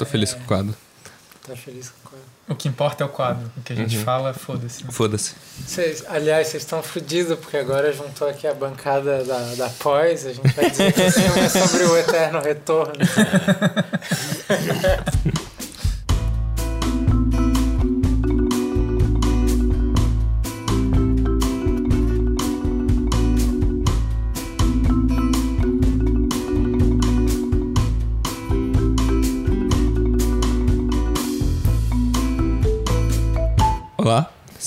[0.00, 0.74] Tô feliz com o quadro.
[1.46, 2.26] Tá feliz com o quadro.
[2.48, 3.50] O que importa é o quadro.
[3.56, 4.04] O que a gente Uhum.
[4.04, 4.82] fala, foda-se.
[4.84, 4.90] né?
[4.90, 5.34] Foda-se.
[6.08, 10.24] Aliás, vocês estão fodidos porque agora juntou aqui a bancada da, da pós.
[10.26, 12.94] A gente vai dizer que o filme é sobre o eterno retorno.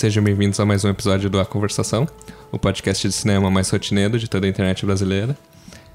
[0.03, 2.05] sejam bem-vindos a mais um episódio do A Conversação,
[2.52, 5.34] o podcast de cinema mais rotineiro de toda a internet brasileira.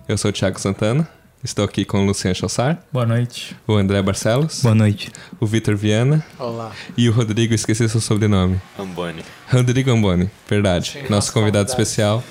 [0.08, 1.06] Eu sou o Thiago Santana,
[1.44, 3.54] estou aqui com o Luciano Chossar, Boa noite.
[3.66, 5.12] o André Barcelos, Boa noite.
[5.38, 6.72] o Vitor Viana Olá.
[6.96, 8.58] e o Rodrigo, esqueci seu sobrenome.
[8.78, 9.22] Amboni.
[9.52, 10.92] Rodrigo Amboni, verdade.
[10.92, 11.68] Sim, nosso convidado.
[11.68, 12.24] especial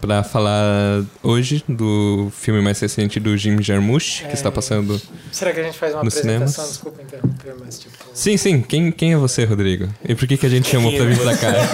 [0.00, 4.32] para falar hoje do filme mais recente do Jim Jarmusch, que É.
[4.34, 5.00] está passando.
[5.32, 6.46] Será que a gente faz uma apresentação?
[6.48, 6.70] cinemas?
[6.70, 7.94] Desculpa interromper, mas tipo.
[8.14, 8.62] Sim, sim.
[8.62, 9.88] Quem, quem é você, Rodrigo?
[10.08, 11.52] E por que, que a gente chamou é vir pra cá?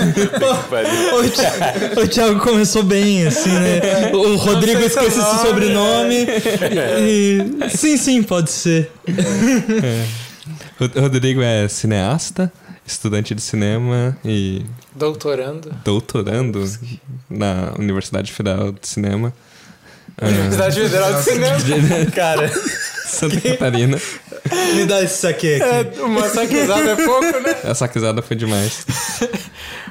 [1.14, 4.10] O Thiago, o Thiago começou bem, assim, né?
[4.12, 6.26] O Rodrigo sei seu sobrenome.
[7.00, 7.68] E...
[7.76, 8.90] Sim, sim, pode ser.
[10.78, 12.52] Rod- Rodrigo é cineasta,
[12.86, 14.62] estudante de cinema e
[15.06, 15.70] Doutorando.
[15.84, 16.64] doutorando
[17.28, 19.32] na Universidade Federal de Cinema.
[20.20, 21.56] ah, Universidade Federal de Cinema.
[22.14, 22.48] Cara,
[23.06, 23.98] Santa Catarina.
[24.76, 25.98] me dá esse saque aqui.
[25.98, 27.56] É, uma saquezada é pouco, né?
[27.64, 28.86] Essa risada foi demais.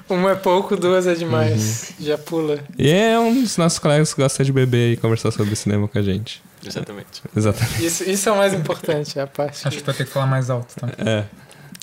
[0.09, 1.93] Uma é pouco, duas é demais.
[1.99, 2.59] Já pula.
[2.77, 5.97] E é um dos nossos colegas que gosta de beber e conversar sobre cinema com
[5.99, 6.41] a gente.
[6.65, 7.21] Exatamente.
[7.35, 7.85] Exatamente.
[7.85, 9.67] Isso, isso é o mais importante, é a parte.
[9.67, 10.87] Acho que tu vai ter que falar mais alto, tá?
[10.97, 11.23] É.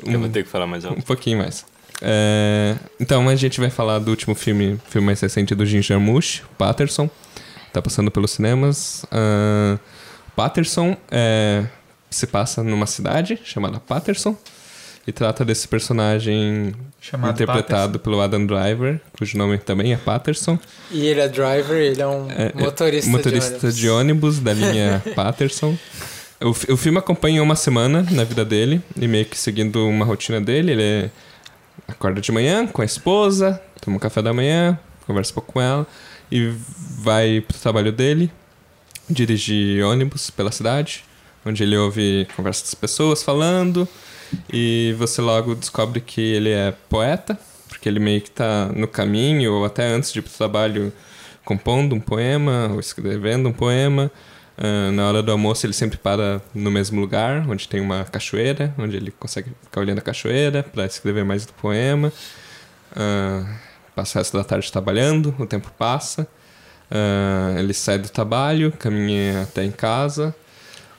[0.07, 1.03] Eu vou Um, ter que falar mais um alto.
[1.03, 1.65] pouquinho mais.
[2.01, 6.43] É, então, a gente vai falar do último filme, filme mais recente do Jim Jarmusch,
[6.57, 7.11] Patterson.
[7.73, 9.05] Tá passando pelos cinemas.
[9.11, 9.79] Ah,
[10.35, 11.65] Patterson é,
[12.11, 14.37] se passa numa cidade chamada Patterson
[15.07, 20.59] e trata desse personagem Chamado interpretado pelo Adam Driver, cujo nome também é Patterson.
[20.91, 23.77] E ele é driver, ele é um É, é, motorista, motorista de ônibus.
[23.77, 25.77] de ônibus da linha Patterson.
[26.41, 30.41] O, o filme acompanha uma semana na vida dele, e meio que seguindo uma rotina
[30.41, 30.73] dele.
[30.73, 31.11] Ele
[31.89, 35.61] acorda de manhã com a esposa, toma um café da manhã, conversa um pouco com
[35.61, 35.87] ela,
[36.31, 36.55] e
[37.01, 38.31] vai pro trabalho dele,
[39.09, 41.03] dirigir ônibus pela cidade,
[41.45, 43.89] onde ele ouve conversas das pessoas falando,
[44.53, 47.39] e você logo descobre que ele é poeta,
[47.69, 50.93] porque ele meio que tá no caminho, ou até antes de ir pro trabalho,
[51.45, 54.11] compondo um poema ou escrevendo um poema.
[54.61, 58.75] Ah, na hora do almoço ele sempre para no mesmo lugar, onde tem uma cachoeira,
[58.77, 62.13] onde ele consegue ficar olhando a cachoeira para escrever mais do poema.
[62.97, 63.45] Ah,
[63.95, 66.27] passa o resto da tarde trabalhando, o tempo passa.
[66.91, 70.35] Ah, ele sai do trabalho, caminha até em casa,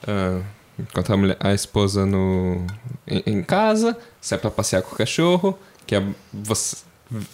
[0.06, 0.40] ah,
[0.78, 2.66] encontra a, mulher- a esposa no,
[3.06, 6.76] em, em casa, sai para passear com o cachorro, que é, você,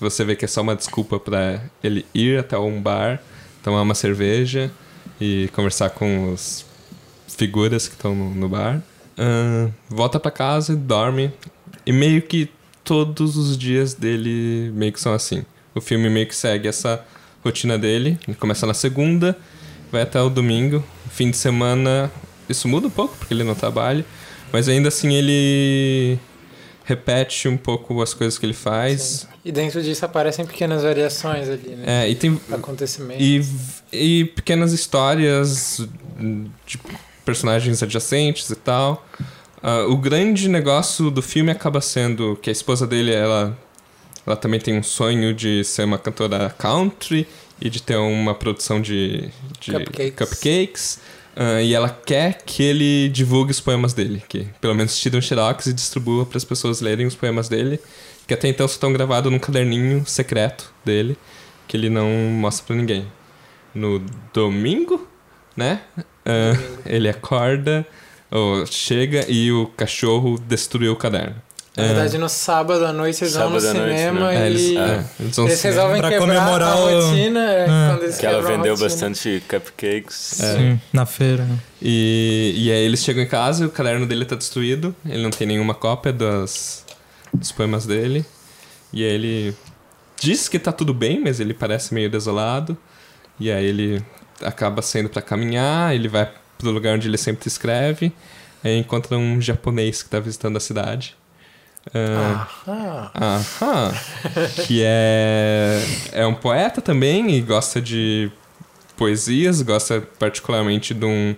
[0.00, 3.20] você vê que é só uma desculpa para ele ir até um bar,
[3.62, 4.70] tomar uma cerveja
[5.20, 6.64] e conversar com os
[7.28, 8.82] figuras que estão no, no bar.
[9.16, 11.32] Ah, volta para casa e dorme.
[11.84, 12.50] E meio que
[12.84, 15.44] todos os dias dele meio que são assim.
[15.74, 17.04] O filme meio que segue essa
[17.42, 18.18] rotina dele.
[18.26, 19.36] Ele começa na segunda,
[19.90, 20.82] vai até o domingo.
[21.10, 22.10] Fim de semana,
[22.48, 24.04] isso muda um pouco porque ele não trabalha.
[24.52, 26.18] Mas ainda assim ele
[26.86, 29.00] repete um pouco as coisas que ele faz.
[29.02, 29.26] Sim.
[29.44, 32.04] E dentro disso aparecem pequenas variações ali, né?
[32.04, 33.22] É, e tem Acontecimentos.
[33.22, 33.44] e,
[33.92, 35.86] e pequenas histórias
[36.64, 36.78] de
[37.24, 39.04] personagens adjacentes e tal.
[39.60, 43.58] Ah, o grande negócio do filme acaba sendo que a esposa dele, ela,
[44.24, 47.26] ela também tem um sonho de ser uma cantora country
[47.60, 50.14] e de ter uma produção de, de Cupcakes.
[50.16, 51.00] cupcakes.
[51.36, 55.20] Ah, e ela quer que ele divulgue os poemas dele, que pelo menos tire um
[55.20, 57.78] xerox e distribua para as pessoas lerem os poemas dele,
[58.26, 61.16] que até então estão gravados num caderninho secreto dele,
[61.68, 63.06] que ele não mostra pra ninguém.
[63.74, 64.02] No
[64.32, 65.06] domingo,
[65.54, 65.82] né?
[66.24, 66.82] Domingo.
[66.86, 67.86] ele acorda,
[68.30, 71.36] ou chega e o cachorro destruiu o caderno.
[71.76, 74.36] Na verdade, no sábado à noite eles vão no Sábado à noite, cinema né?
[74.42, 77.40] É, eles, e é, eles vão eles se- resolvem Pra quebrar comemorar a rotina.
[77.52, 80.14] é, eles Que ela vendeu bastante cupcakes.
[80.16, 81.44] Sim, na feira.
[81.44, 81.58] né?
[81.82, 84.96] E, e aí eles chegam em casa e o caderno dele tá destruído.
[85.04, 86.84] Ele não tem nenhuma cópia das,
[87.34, 88.24] dos poemas dele.
[88.92, 89.54] E aí ele
[90.18, 92.74] diz que tá tudo bem, mas ele parece meio desolado.
[93.38, 94.02] E aí ele
[94.42, 96.26] acaba saindo pra caminhar, ele vai
[96.56, 98.10] pro lugar onde ele sempre escreve.
[98.64, 101.14] Aí encontra um japonês que tá visitando a cidade.
[101.94, 103.10] Ah, Aham.
[103.14, 103.92] Aham.
[104.66, 105.80] que é,
[106.12, 108.30] é um poeta também e gosta de
[108.96, 111.36] poesias, gosta particularmente de um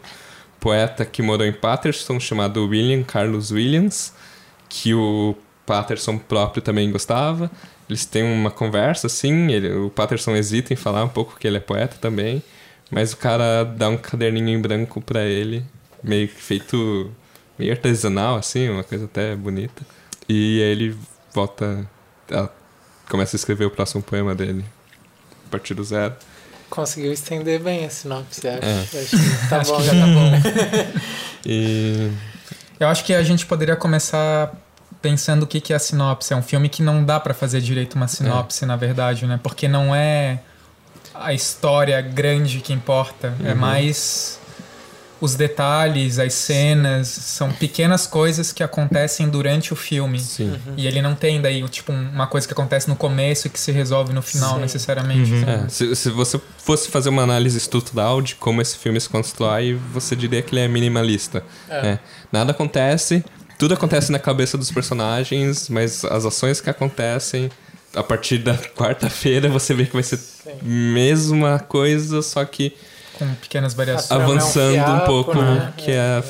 [0.61, 4.13] poeta que morou em Patterson chamado William Carlos Williams,
[4.69, 5.37] que o
[5.67, 7.51] Patterson próprio também gostava.
[7.89, 11.57] Eles têm uma conversa, assim, ele, o Patterson hesita em falar um pouco que ele
[11.57, 12.43] é poeta também,
[12.91, 15.65] mas o cara dá um caderninho em branco pra ele,
[16.03, 17.11] meio que feito
[17.59, 19.85] meio artesanal, assim, uma coisa até bonita.
[20.29, 20.97] E aí ele
[21.35, 21.87] volta,
[22.31, 22.49] a-
[23.09, 24.65] começa a escrever o próximo poema dele,
[25.47, 26.15] a partir do zero.
[26.69, 28.59] Conseguiu estender bem a sinopse, acho.
[28.67, 28.81] É.
[28.81, 31.01] Acho que tá Acho bom, que já tá bom.
[31.47, 32.11] E
[32.79, 34.53] Eu acho que a gente poderia começar
[35.01, 36.33] pensando o que que é a sinopse.
[36.33, 39.41] É um filme que não dá pra fazer direito uma sinopse, na verdade, né?
[39.43, 40.41] Porque não é
[41.15, 43.33] a história grande que importa.
[43.45, 43.57] É Uhum.
[43.57, 44.39] mais
[45.21, 47.09] os detalhes, as cenas.
[47.09, 50.19] São pequenas coisas que acontecem durante o filme.
[50.21, 50.57] sim.
[50.77, 53.73] E ele não tem daí, tipo, uma coisa que acontece no começo e que se
[53.73, 54.61] resolve no final, Sim.
[54.61, 55.33] necessariamente.
[55.33, 55.49] Uhum.
[55.49, 59.79] É, se, se você fosse fazer uma análise estrutural de como esse filme se constrói,
[59.93, 61.43] você diria que ele é minimalista.
[61.69, 61.89] É.
[61.89, 61.99] É.
[62.33, 63.25] Nada acontece,
[63.59, 67.51] tudo acontece na cabeça dos personagens, mas as ações que acontecem,
[67.95, 70.59] a partir da quarta-feira você vê que vai ser Sim.
[70.63, 72.75] mesma coisa, só que
[73.19, 74.11] Com pequenas variações.
[74.11, 75.73] A trama é um avançando um fiapo, pouco né?
[75.77, 76.23] que é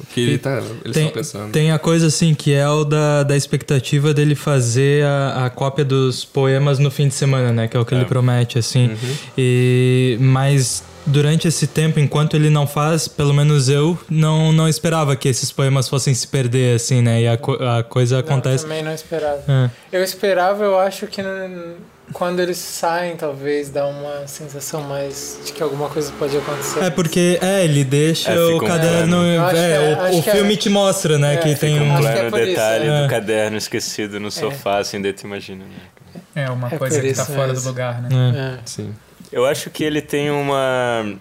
[0.00, 1.52] o que ele tá, eles Tem, estão pensando.
[1.52, 5.84] tem a coisa assim que é o da, da expectativa dele fazer a, a cópia
[5.84, 7.68] dos poemas no fim de semana, né?
[7.68, 8.88] Que é o que ele promete, assim.
[8.88, 9.14] Uhum.
[9.38, 15.16] E, mas durante esse tempo, enquanto ele não faz, pelo menos eu não, não esperava
[15.16, 17.22] que esses poemas fossem se perder, assim, né?
[17.22, 18.64] E a, co- a coisa Não, acontece.
[18.64, 19.42] também não esperava.
[19.48, 19.70] É.
[19.96, 21.74] Eu esperava, eu acho que n-
[22.12, 26.80] quando eles saem, talvez dá uma sensação mais de que alguma coisa pode acontecer.
[26.84, 29.16] É porque, é, ele deixa É, o um caderno.
[29.16, 29.46] plano.
[29.46, 31.34] É, que é- o, acho o que é- filme te mostra, né?
[31.34, 31.96] É, que tem Um um.
[31.96, 33.02] É plano isso, detalhe é.
[33.02, 36.22] do caderno esquecido no sofá, assim, daí tu imagina, né?
[36.44, 37.68] É uma É coisa que tá isso fora do mesmo.
[37.68, 38.08] lugar, né?
[38.10, 38.54] É.
[38.54, 38.58] É.
[38.64, 38.94] Sim.
[39.30, 41.14] Eu acho que ele tem uma.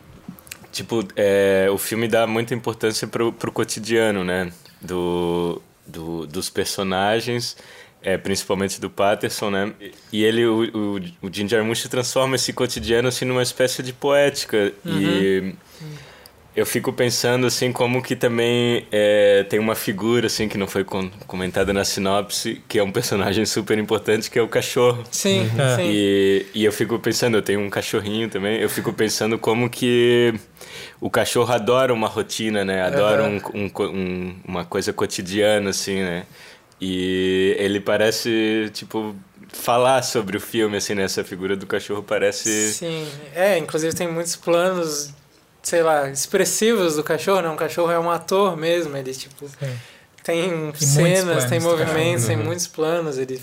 [0.72, 4.52] Tipo, é, o filme dá muita importância pro, pro cotidiano, né?
[4.82, 7.56] Do, do, dos personagens,
[8.04, 9.74] é, principalmente do Patterson, né?
[10.12, 10.96] E ele, o, o,
[11.28, 14.72] o Jim Jarmusch transforma esse cotidiano assim numa espécie de poética.
[14.86, 15.54] E
[16.54, 20.84] eu fico pensando assim como que também é, tem uma figura assim que não foi
[20.84, 25.02] com- comentada na sinopse, que é um personagem super importante, que é o cachorro.
[25.10, 25.76] Sim, É.
[25.78, 25.84] sim.
[25.86, 30.34] E, e eu fico pensando, eu tenho um cachorrinho também, eu fico pensando como que
[31.00, 32.82] o cachorro adora uma rotina, né?
[32.82, 36.26] Adora um, um co- um- uma coisa cotidiana, assim, né?
[36.82, 39.16] E ele parece, tipo,
[39.54, 41.04] falar sobre o filme, assim, né?
[41.04, 42.74] Essa figura do cachorro parece...
[42.74, 45.12] Sim, é, inclusive tem muitos planos,
[45.62, 47.50] sei lá, expressivos do cachorro, né?
[47.50, 49.46] Um cachorro é um ator mesmo, ele tipo
[50.24, 53.42] tem cenas, planos tem movimentos, tem muitos planos, ele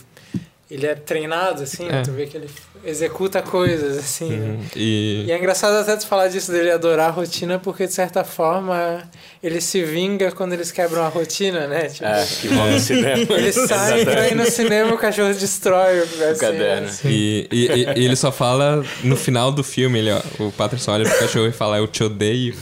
[0.71, 2.03] ele é treinado assim, É.
[2.03, 2.49] tu vê que ele
[2.85, 4.29] executa coisas assim.
[4.31, 4.47] né?
[4.51, 4.61] Uhum.
[4.77, 8.23] E, E é engraçado até tu falar disso dele adorar a rotina, porque de certa
[8.23, 9.03] forma
[9.43, 11.87] ele se vinga quando eles quebram a rotina, né?
[11.89, 13.35] Tipo, Ah, que bom no cinema.
[13.35, 16.89] ele sai ir no cinema e o cachorro destrói o, assim, caderno.
[17.05, 20.93] E, e- e- e ele só fala no final do filme, ele, ó, o Patterson
[20.93, 22.55] olha pro cachorro e fala, eu te odeio.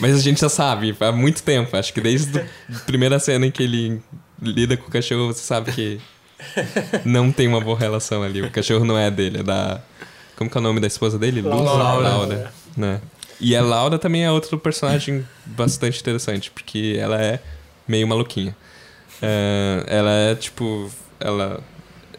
[0.00, 1.76] Mas a gente já sabe, há muito tempo.
[1.76, 4.02] Acho que desde a primeira cena em que ele
[4.42, 6.00] lida com o cachorro, você sabe que
[7.04, 8.42] não tem uma boa relação ali.
[8.42, 9.80] O cachorro não é dele, é da.
[10.36, 11.40] Como que é o nome da esposa dele?
[11.40, 11.54] Luz?
[11.54, 12.08] Laura.
[12.08, 12.52] Laura.
[12.76, 13.00] Né?
[13.40, 17.40] E a Laura também é outro personagem bastante interessante, porque ela é
[17.86, 18.56] meio maluquinha.
[19.22, 20.90] É, ela é tipo.
[21.20, 21.60] Ela.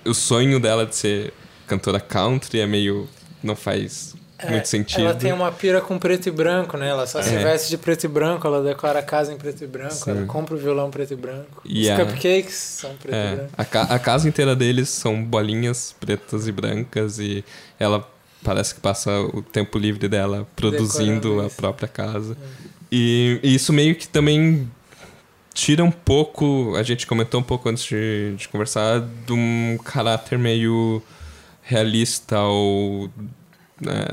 [0.06, 1.34] O sonho dela de ser
[1.68, 3.08] cantora country é meio.
[3.44, 5.00] não faz É, muito sentido.
[5.02, 6.90] Ela tem uma pira com preto e branco, né?
[6.90, 7.44] Ela só se É.
[7.44, 10.12] veste de preto e branco, ela decora a casa em preto e branco, Sim.
[10.12, 11.62] ela compra o violão preto e branco.
[11.64, 13.50] E Os a- cupcakes são preto e É, branco.
[13.58, 17.46] a, ca- a casa inteira deles são bolinhas pretas e brancas e
[17.80, 18.06] ela
[18.44, 22.36] parece que passa o tempo livre dela produzindo a própria casa.
[22.92, 24.70] E, e isso meio que também
[25.54, 30.38] tira um pouco, a gente comentou um pouco antes de, de conversar, de um caráter
[30.38, 31.02] meio
[31.64, 33.10] realista ou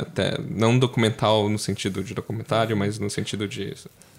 [0.00, 3.74] até não documental no sentido de documentário, mas no sentido de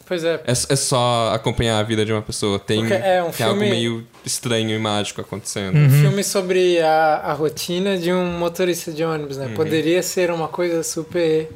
[0.05, 2.59] Pois é, é, é só acompanhar a vida de uma pessoa.
[2.59, 5.75] Tem, Porque é um tem algo filme- meio estranho e mágico acontecendo.
[5.77, 5.89] Uhum.
[5.89, 9.45] filme sobre a, a rotina de um motorista de ônibus, né?
[9.47, 9.53] Uhum.
[9.53, 11.49] Poderia ser uma coisa super,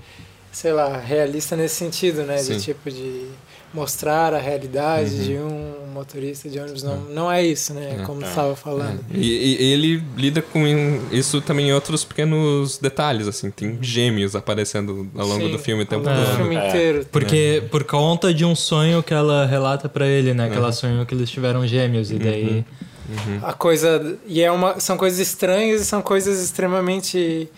[0.52, 2.38] sei lá, realista nesse sentido, né?
[2.38, 2.56] Sim.
[2.58, 3.26] De tipo de
[3.74, 5.24] mostrar a realidade Uhum.
[5.24, 6.84] de um motorista de ônibus.
[6.84, 7.98] Não, não é isso, né?
[8.00, 8.04] É.
[8.04, 8.28] Como É.
[8.28, 9.00] estava falando.
[9.14, 10.64] E, e ele lida com
[11.12, 13.52] isso também em outros pequenos detalhes, assim.
[13.52, 16.38] Tem gêmeos aparecendo ao longo Sim, do filme o tempo ao longo do todo.
[16.38, 16.68] filme É.
[16.70, 17.06] inteiro.
[17.12, 20.48] Porque por conta de um sonho que ela relata pra ele, né?
[20.48, 20.64] Que Uhum.
[20.64, 22.10] ela sonhou que eles tiveram gêmeos.
[22.12, 22.66] E daí.
[23.10, 23.40] Uhum.
[23.42, 24.18] A coisa.
[24.28, 27.50] E é uma, são coisas estranhas e são coisas extremamente.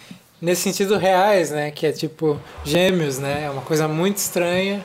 [0.41, 1.69] Nesse sentido, reais, né?
[1.69, 3.43] Que é tipo gêmeos, né?
[3.45, 4.81] É uma coisa muito estranha.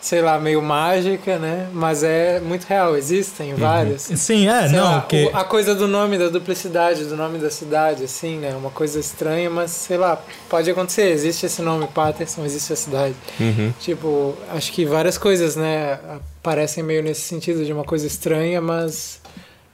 [0.00, 1.68] Sei lá, meio mágica, né?
[1.72, 4.02] Mas é muito real, existem várias.
[4.02, 5.26] Sim, é, Sei não, lá, que...
[5.26, 8.54] o- a coisa do nome, da duplicidade, do nome da cidade, assim, né?
[8.56, 11.10] Uma coisa estranha, mas sei lá, pode acontecer.
[11.10, 13.14] Existe esse nome, Patterson, existe a cidade.
[13.38, 13.72] Uhum.
[13.78, 15.98] Tipo, acho que várias coisas, né?
[16.40, 19.20] Aparecem meio nesse sentido de uma coisa estranha, mas,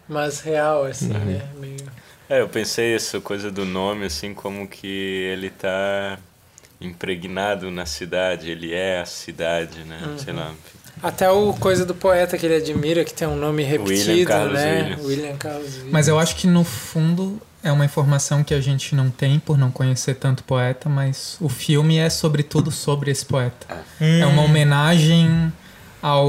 [0.09, 1.49] mas real, assim, né?
[1.61, 1.77] Meio...
[2.29, 4.89] É, eu pensei isso, coisa do nome, assim, como que
[5.33, 6.19] ele tá
[6.81, 9.99] impregnado na cidade, ele é a cidade, né?
[10.23, 10.53] Sei lá.
[11.03, 14.53] Até o coisa do poeta que ele admira, que tem um nome repetido, William Carlos
[14.55, 14.77] né?
[14.83, 15.05] Williams.
[15.07, 15.93] William Carlos Williams.
[15.93, 19.59] Mas eu acho que no fundo é uma informação que a gente não tem por
[19.59, 23.67] não conhecer tanto poeta, mas o filme é sobretudo sobre esse poeta.
[24.01, 24.21] Hum.
[24.23, 25.53] É uma homenagem
[26.01, 26.29] ao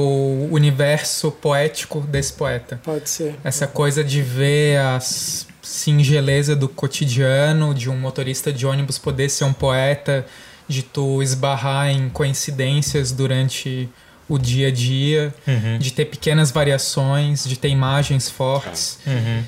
[0.52, 2.80] universo poético desse poeta.
[2.84, 3.36] Pode ser.
[3.44, 9.30] Essa coisa de ver a s- singeleza do cotidiano, de um motorista de ônibus poder
[9.30, 10.26] ser um poeta,
[10.68, 13.90] de tu esbarrar em coincidências durante
[14.30, 19.00] o dia a dia, Uhum, de ter pequenas variações, de ter imagens fortes.
[19.06, 19.44] uhum.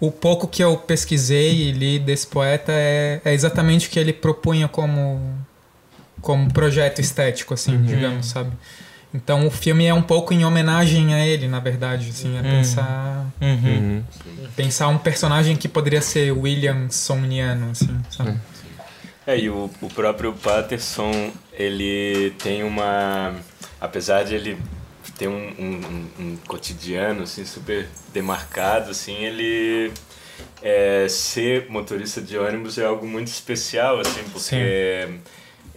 [0.00, 4.12] O pouco que eu pesquisei e li desse poeta é, é exatamente o que ele
[4.12, 5.20] propunha como,
[6.20, 8.50] como projeto estético, assim, digamos, sabe?
[9.14, 12.50] Então o filme é um pouco em homenagem a ele, na verdade, assim, é Uhum.
[12.50, 14.02] pensar, Uhum.
[14.26, 14.48] Uhum.
[14.56, 18.38] pensar um personagem que poderia ser Williamsoniano, assim, sabe?
[19.26, 23.34] É, e o, o próprio Patterson, ele tem uma...
[23.80, 24.56] Apesar de ele
[25.18, 29.92] ter um, um, um- cotidiano, assim, super demarcado, assim, ele...
[30.62, 35.08] É, ser motorista de ônibus é algo muito especial, assim, porque...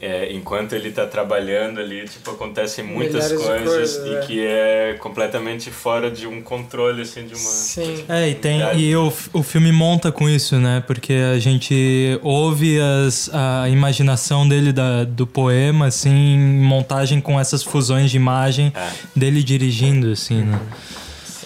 [0.06, 4.20] é, enquanto ele está trabalhando ali, tipo, acontecem muitas coisas, coisas, e é.
[4.20, 7.50] que é completamente fora de um controle, assim, de uma...
[7.50, 8.06] Sim.
[8.08, 8.84] É, e, tem, Verdade.
[8.84, 10.84] e o, o filme monta com isso, né?
[10.86, 17.40] Porque a gente ouve as, a imaginação dele da, do poema, assim, em montagem com
[17.40, 18.90] essas fusões de imagem É.
[19.16, 20.60] dele dirigindo, assim, né?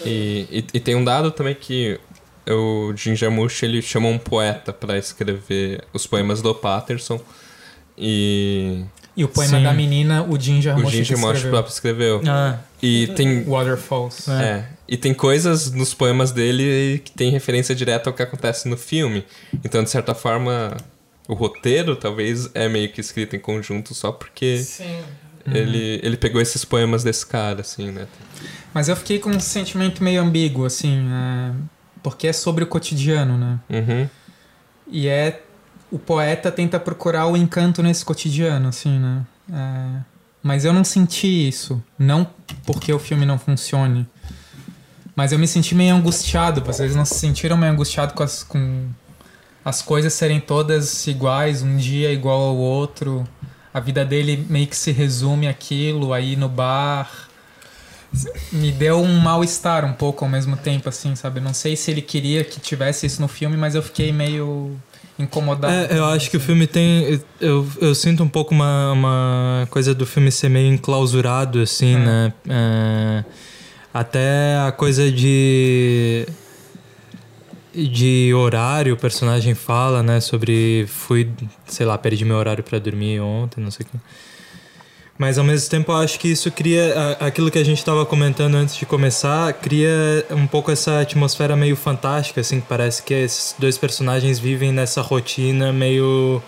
[0.05, 1.97] E, e, e tem um dado também que
[2.47, 7.21] o Jim Jarmusch, ele chamou um poeta para escrever os poemas do Patterson
[7.99, 9.63] e E o poema Sim.
[9.63, 11.51] da menina, o Jim o Jarmusch Jim que Jarmusch escreveu.
[11.51, 12.21] próprio escreveu.
[12.27, 14.29] Ah, E tem Waterfalls.
[14.29, 14.65] É.
[14.87, 19.25] E tem coisas nos poemas dele que tem referência direta ao que acontece no filme.
[19.63, 20.75] Então, de certa forma,
[21.27, 24.99] o roteiro talvez é meio que escrito em conjunto só porque Sim.
[25.53, 28.07] ele, ele pegou esses poemas desse cara, assim, né?
[28.73, 31.51] Mas eu fiquei com um sentimento meio ambíguo, assim, é,
[32.01, 33.59] porque é sobre o cotidiano, né?
[33.69, 34.09] Uhum.
[34.87, 35.41] E é.
[35.91, 39.25] O poeta tenta procurar o encanto nesse cotidiano, assim, né?
[39.51, 40.01] É,
[40.43, 41.83] mas eu não senti isso.
[41.97, 42.27] Não
[42.65, 44.07] porque o filme não funcione.
[45.15, 46.61] Mas eu me senti meio angustiado.
[46.61, 48.87] Vocês não se sentiram meio angustiado com as, com
[49.65, 53.27] as coisas serem todas iguais, um dia igual ao outro?
[53.73, 57.27] A vida dele meio que se resume aquilo, aí no bar.
[58.51, 61.39] Me deu um mal-estar um pouco ao mesmo tempo, assim, sabe?
[61.39, 64.79] Não sei se ele queria que tivesse isso no filme, mas eu fiquei meio
[65.19, 65.73] incomodado.
[65.73, 67.19] É, eu acho que o filme tem.
[67.39, 71.99] Eu, eu sinto um pouco uma, uma coisa do filme ser meio enclausurado, assim, É.
[71.99, 72.33] né?
[72.49, 73.23] É,
[73.93, 76.25] até a coisa de.
[77.73, 80.19] De horário, o personagem fala, né?
[80.19, 80.85] Sobre.
[80.87, 81.29] Fui,
[81.67, 83.97] sei lá, perdi meu horário pra dormir ontem, não sei o quê.
[85.19, 87.17] Mas ao mesmo tempo eu acho que isso cria.
[87.19, 91.75] Aquilo que a gente estava comentando antes de começar, cria um pouco essa atmosfera meio
[91.75, 96.41] fantástica, assim, que parece que esses dois personagens vivem nessa rotina meio.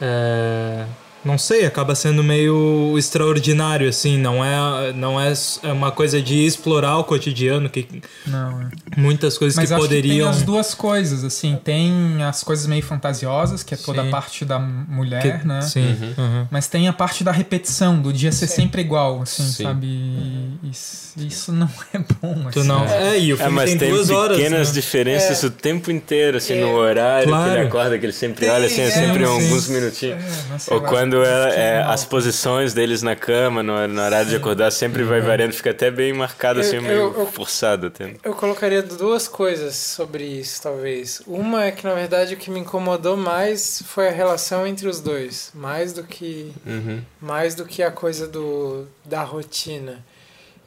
[0.00, 0.86] é,
[1.24, 5.32] não sei, acaba sendo meio extraordinário, assim, não é, não é
[5.62, 7.86] é uma coisa de explorar o cotidiano, que
[8.26, 8.68] Não, é.
[8.96, 10.28] muitas coisas Mas que acho que poderiam.
[10.30, 11.58] tem as duas coisas, assim.
[11.62, 14.08] Tem as coisas meio fantasiosas, que é toda Sim.
[14.08, 15.60] a parte da mulher, que- né?
[15.62, 15.96] Sim.
[16.16, 16.46] uhum.
[16.50, 18.62] Mas tem a parte da repetição, do dia ser Sim.
[18.62, 19.64] sempre igual, assim, Sim.
[19.64, 19.86] sabe?
[19.86, 22.68] E Isso, isso não é bom, Tu assim.
[22.68, 22.84] não.
[22.84, 24.36] É, e o É, filme mas tem, tem duas horas.
[24.36, 24.74] pequenas né?
[24.74, 25.46] diferenças É.
[25.46, 26.60] o tempo inteiro, assim, É.
[26.60, 27.52] no horário que Claro.
[27.52, 30.22] ele acorda, que ele sempre Tem, olha, assim, é é, sempre alguns minutinhos.
[30.68, 30.88] É, Ou lá.
[30.88, 31.92] quando ela, é, mal.
[31.92, 35.90] as posições deles na cama, no, no horário de acordar, sempre vai variando, fica até
[35.90, 38.14] bem marcado, assim, Eu- meio eu- eu- forçado até.
[38.22, 41.22] Eu colocaria duas coisas sobre isso, talvez.
[41.26, 45.00] Uma é que, na verdade, o que me incomodou mais foi a relação entre os
[45.00, 45.50] dois.
[45.54, 47.02] Mais do que, Uhum.
[47.20, 50.04] mais do que a coisa do, da rotina.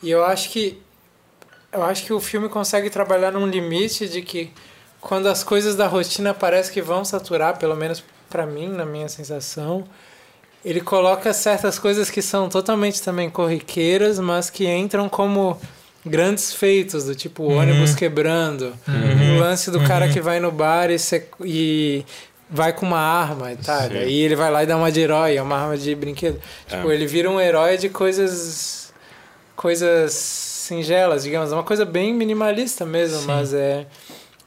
[0.04, 0.82] E eu acho que
[1.74, 4.52] eu acho que o filme consegue trabalhar num limite de que
[5.00, 9.08] quando as coisas da rotina parece que vão saturar, pelo menos pra mim, na minha
[9.08, 9.86] sensação,
[10.64, 15.60] ele coloca certas coisas que são totalmente também corriqueiras, mas que entram como
[16.06, 18.74] grandes feitos, do tipo o ônibus quebrando,
[19.36, 22.04] o lance do cara que vai no bar e, se- e
[22.50, 23.82] vai com uma arma e tal.
[23.88, 23.98] Sim.
[23.98, 26.40] Aí ele vai lá e dá uma de herói, é uma arma de brinquedo.
[26.68, 26.96] Tipo, É.
[26.96, 28.92] ele vira um herói de coisas.
[29.56, 31.52] coisas singelas, digamos.
[31.52, 33.28] É uma coisa bem minimalista mesmo, Sim.
[33.28, 33.86] mas é.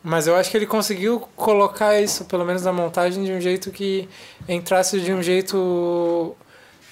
[0.07, 3.71] Mas eu acho que ele conseguiu colocar isso, pelo menos na montagem, de um jeito
[3.71, 4.07] que
[4.47, 6.37] entrasse de um jeito.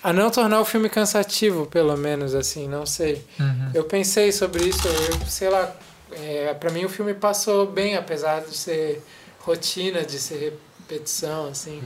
[0.02, 3.24] a não tornar o filme cansativo, pelo menos, assim, não sei.
[3.38, 3.70] Uhum.
[3.72, 5.72] Eu pensei sobre isso, eu sei lá,
[6.10, 9.00] é, para mim o filme passou bem, apesar de ser
[9.40, 11.80] rotina, de ser repetição, assim.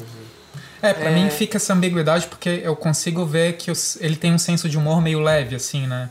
[0.80, 1.14] É, pra É.
[1.14, 4.78] mim fica essa ambiguidade porque eu consigo ver que os- ele tem um senso de
[4.78, 6.08] humor meio leve, assim, né?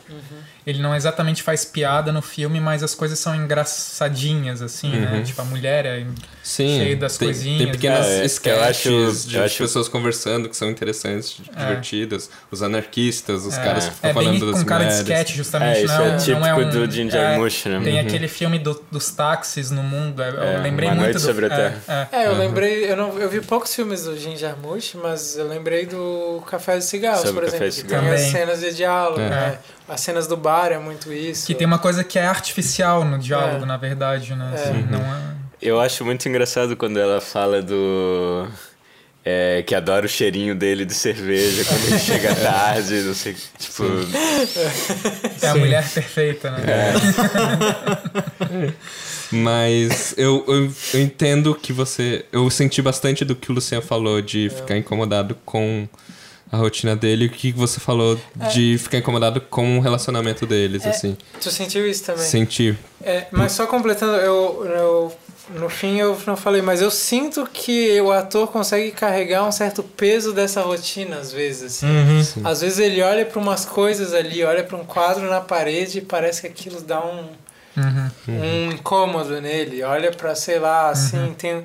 [0.65, 5.11] Ele não exatamente faz piada no filme, mas as coisas são engraçadinhas, assim, né?
[5.13, 5.23] Uhum.
[5.23, 6.05] Tipo, a mulher é
[6.41, 7.57] Sim, cheio das tem, coisinhas.
[7.63, 12.29] Tem pequenas É, eu sketches de eu acho- pessoas conversando que são interessantes, divertidas.
[12.51, 13.63] Os anarquistas, os É.
[13.63, 15.09] caras que ficam é bem falando das com cara de mulheres.
[15.09, 15.77] sketch, justamente.
[15.77, 17.81] É, isso não, é não típico é um, do Jim Jarmusch, né?
[17.83, 17.99] Tem Uhum.
[18.07, 20.21] aquele filme do- dos táxis no mundo.
[20.23, 22.07] eu É, lembrei Uma muito Noite do, sobre a é, Terra.
[22.11, 22.15] é.
[22.23, 22.37] É, eu Uhum.
[22.39, 26.77] lembrei, eu, não, eu vi poucos filmes do Jim Jarmusch, mas eu lembrei do Café
[26.77, 29.29] e Cigarros, Sobre por exemplo, que tem as cenas de diálogo, É.
[29.29, 29.59] né?
[29.87, 31.45] As cenas do bar é muito isso.
[31.47, 33.67] Que tem uma coisa que é artificial no diálogo, É.
[33.67, 34.51] na verdade, né?
[34.55, 34.55] É.
[34.59, 34.87] Assim, Uhum.
[34.91, 35.35] não é...
[35.61, 38.47] Eu acho muito engraçado quando ela fala do.
[39.23, 43.35] é, que adora o cheirinho dele de cerveja quando ele chega tarde, não sei.
[43.57, 43.83] Tipo.
[45.41, 45.59] É a Sim.
[45.59, 46.63] mulher perfeita, né?
[49.31, 52.25] Mas eu, eu, eu entendo que você.
[52.31, 55.87] Eu senti bastante do que o Luciano falou de ficar incomodado com
[56.55, 58.19] a rotina dele e o que você falou
[58.53, 60.89] de ficar incomodado com o relacionamento deles, É.
[60.89, 61.17] assim.
[61.41, 62.23] Tu sentiu isso também?
[62.25, 62.77] Senti.
[63.03, 65.13] É, mas só completando, eu, eu
[65.59, 69.83] no fim eu não falei, mas eu sinto que o ator consegue carregar um certo
[69.83, 71.83] peso dessa rotina às vezes.
[71.83, 71.85] Assim.
[71.85, 72.47] Uhum.
[72.47, 76.01] Às vezes ele olha para umas coisas ali, olha para um quadro na parede e
[76.01, 77.25] parece que aquilo dá um,
[77.77, 78.09] Uhum.
[78.27, 79.83] um incômodo nele.
[79.83, 81.63] Olha para sei lá, assim, tem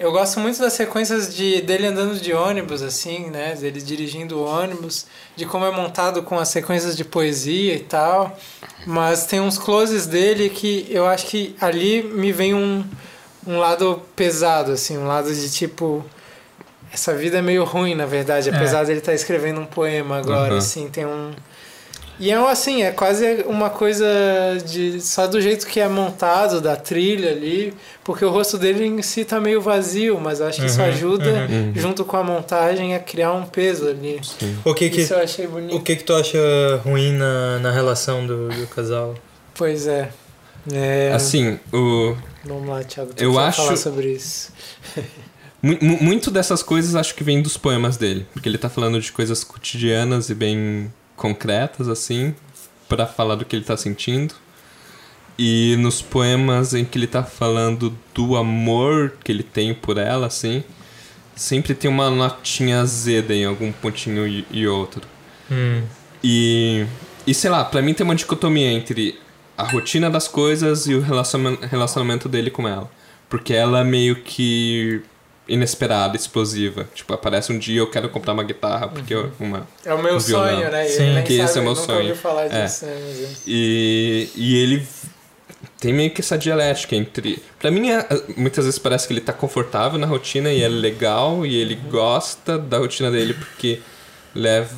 [0.00, 4.44] eu gosto muito das sequências de dele andando de ônibus assim, né, dele dirigindo o
[4.44, 8.36] ônibus, de como é montado com as sequências de poesia e tal.
[8.86, 12.84] Mas tem uns closes dele que eu acho que ali me vem um
[13.46, 16.04] um lado pesado assim, um lado de tipo
[16.92, 18.54] essa vida é meio ruim, na verdade, É.
[18.54, 20.58] apesar dele estar escrevendo um poema agora, Uhum.
[20.58, 21.30] assim, tem um
[22.20, 24.06] e é assim, é quase uma coisa
[24.64, 27.72] de só do jeito que é montado, da trilha ali,
[28.04, 30.86] porque o rosto dele em si tá meio vazio, mas eu acho que isso Uhum,
[30.86, 31.72] ajuda, uhum.
[31.74, 34.20] junto com a montagem, a criar um peso ali.
[34.64, 35.74] O que que, Isso eu achei bonito.
[35.76, 36.38] o que que tu acha
[36.84, 39.14] ruim na, na relação do, do casal?
[39.54, 40.10] Pois é.
[40.72, 43.12] é Assim, o, Vamos lá, Thiago.
[43.14, 44.52] Tu eu acho- falar sobre isso.
[45.62, 48.26] Mu- mu- Muito dessas coisas acho que vem dos poemas dele.
[48.32, 52.34] Porque ele tá falando de coisas cotidianas e bem concretas, assim,
[52.88, 54.34] pra falar do que ele tá sentindo.
[55.38, 60.26] E nos poemas em que ele tá falando do amor que ele tem por ela,
[60.26, 60.64] assim,
[61.36, 65.02] sempre tem uma notinha azeda em algum pontinho e, e outro.
[65.50, 65.82] Hum.
[66.24, 66.86] E,
[67.26, 69.18] e sei lá, pra mim tem uma dicotomia entre
[69.56, 72.90] a rotina das coisas e o relaciona- relacionamento dele com ela.
[73.28, 75.02] Porque ela é meio que
[75.50, 76.88] inesperada, explosiva.
[76.94, 79.66] Tipo, aparece um dia eu quero comprar uma guitarra, porque eu, uma.
[79.84, 80.86] É o meu Um sonho, né?
[80.86, 81.98] Sim, que esse é o meu nunca sonho.
[81.98, 82.64] ouviu falar É.
[82.64, 82.92] disso, né?
[83.46, 84.86] E, e ele
[85.78, 87.42] tem meio que essa dialética entre.
[87.58, 91.44] Pra mim, é- muitas vezes parece que ele tá confortável na rotina e é legal
[91.44, 93.80] e ele gosta da rotina dele porque
[94.34, 94.74] leva.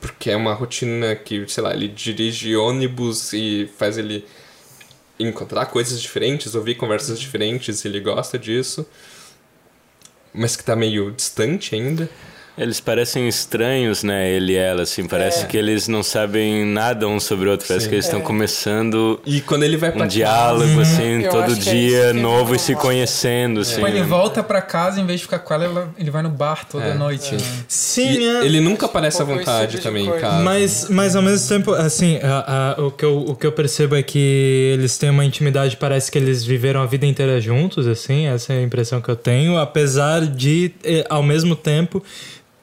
[0.00, 4.24] Porque é uma rotina que, sei lá, ele dirige ônibus e faz ele
[5.18, 8.84] encontrar coisas diferentes, ouvir conversas diferentes, e ele gosta disso.
[10.34, 12.10] Mas que tá meio distante ainda.
[12.56, 14.30] Eles parecem estranhos, né?
[14.30, 15.04] Ele e ela, assim.
[15.06, 15.46] Parece É.
[15.46, 17.66] que eles não sabem nada um sobre o outro.
[17.66, 17.88] Parece Sim.
[17.90, 18.22] que eles estão É.
[18.22, 22.54] começando E quando ele vai pra um diálogo, assim, Eu todo é dia que novo
[22.54, 23.74] e se conhecendo, assim.
[23.74, 26.28] Tipo, ele volta pra casa, em vez de ficar com ela, ela- ele vai no
[26.28, 27.34] bar toda É, noite.
[27.34, 27.38] é.
[27.38, 27.44] né?
[27.66, 28.44] Sim, E é.
[28.46, 30.44] ele nunca parece à vontade tipo também em casa.
[30.44, 33.96] Mas, mas ao mesmo tempo, assim, a- a- o, que eu, o que eu percebo
[33.96, 38.26] é que eles têm uma intimidade, parece que eles viveram a vida inteira juntos, assim,
[38.26, 42.00] essa é a impressão que eu tenho, apesar de, eh, ao mesmo tempo,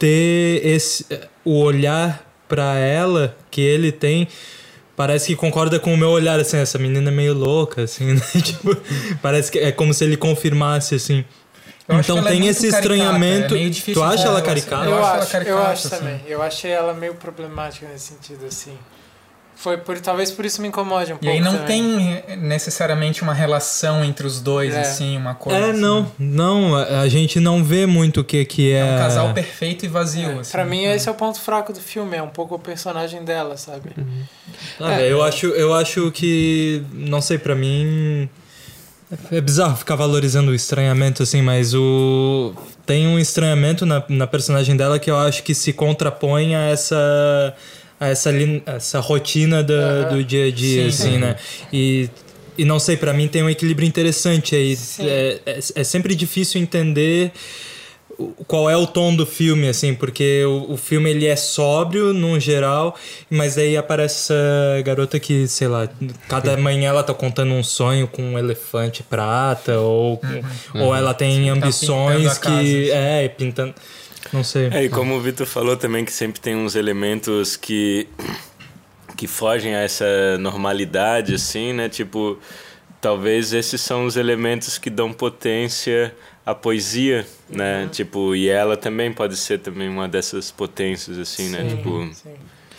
[0.02, 1.06] ter esse,
[1.46, 4.28] o olhar pra ela que ele tem.
[4.96, 8.22] Parece que concorda com o meu olhar, assim, essa menina é meio louca, assim, né?
[8.42, 8.76] Tipo,
[9.22, 11.24] parece que é como se ele confirmasse, assim.
[11.88, 13.56] Eu acho então é tem muito esse caricata, estranhamento.
[13.56, 14.86] é tu acha ela caricata?
[14.86, 15.98] Eu, Eu acho ela acho, eu acho assim.
[15.98, 16.22] também.
[16.28, 18.78] Eu achei ela meio problemática nesse sentido, assim.
[19.62, 21.34] Foi por, talvez por isso me incomode um E pouco.
[21.36, 22.20] aí não também.
[22.26, 24.82] tem necessariamente uma relação entre os dois, É.
[24.82, 25.60] assim, uma coisa.
[25.60, 25.80] É, assim.
[25.80, 28.80] não, não, a, gente não vê muito o que que é.
[28.80, 30.30] É um casal perfeito e vazio.
[30.32, 30.52] É, assim.
[30.52, 33.56] pra mim, esse é o ponto fraco do filme, é um pouco o personagem dela,
[33.56, 33.92] sabe?
[33.96, 34.24] Uhum.
[34.80, 38.28] Ah, velho, eu acho, eu acho que, não sei, pra mim,
[39.32, 42.54] É bizarro ficar valorizando o estranhamento, assim, mas o.
[42.86, 47.54] Tem um estranhamento na, na personagem dela que eu acho que se contrapõe a essa.
[48.02, 48.32] A essa,
[48.66, 51.18] essa rotina da, do dia a dia, Sim, assim, sim.
[51.20, 51.36] né?
[51.72, 52.10] E.
[52.58, 54.76] E não sei, pra mim tem um equilíbrio interessante aí.
[54.76, 55.08] Sim.
[55.08, 57.32] É, é, é sempre difícil entender
[58.46, 62.40] qual é o tom do filme, assim, porque o, o filme ele é sóbrio num
[62.40, 62.96] geral,
[63.30, 65.90] mas aí aparece essa garota que, sei lá,
[66.28, 70.22] cada manhã ela tá contando um sonho com um elefante prata, ou,
[70.76, 72.92] ou ela tem ambições pintando a casa, que.
[72.92, 73.00] assim.
[73.00, 73.74] É, pintando.
[74.32, 74.68] Não sei.
[74.68, 78.08] É, e como o Vitor falou também, que sempre tem uns elementos que,
[79.18, 81.90] que fogem a essa normalidade, assim, né?
[81.90, 82.40] Tipo,
[83.00, 87.90] talvez esses são os elementos que dão potência à poesia, né?
[87.92, 91.68] Tipo, e ela também pode ser também uma dessas potências, assim, né?
[91.70, 92.34] Sim, Tipo, sim.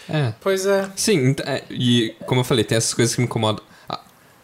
[0.09, 0.33] É.
[0.41, 0.91] Pois é.
[0.97, 3.65] Sim, é, e como eu falei, tem essas coisas que me incomodam.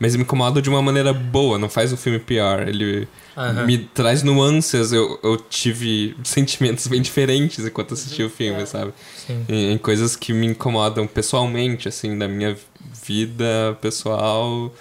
[0.00, 2.68] Mas me incomodam de uma maneira boa, não faz o filme pior.
[2.68, 3.66] Ele Aham.
[3.66, 4.92] me traz nuances.
[4.92, 8.92] Eu, eu tive sentimentos bem diferentes enquanto assisti o filme, sabe?
[9.26, 9.44] Sim.
[9.48, 12.56] Em, em coisas que me incomodam pessoalmente, assim, da minha
[13.04, 14.72] vida pessoal,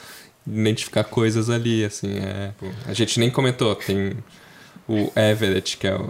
[0.46, 2.18] identificar coisas ali, assim.
[2.20, 2.52] É,
[2.86, 4.14] a gente nem comentou, tem
[4.88, 6.02] o Everett, que é o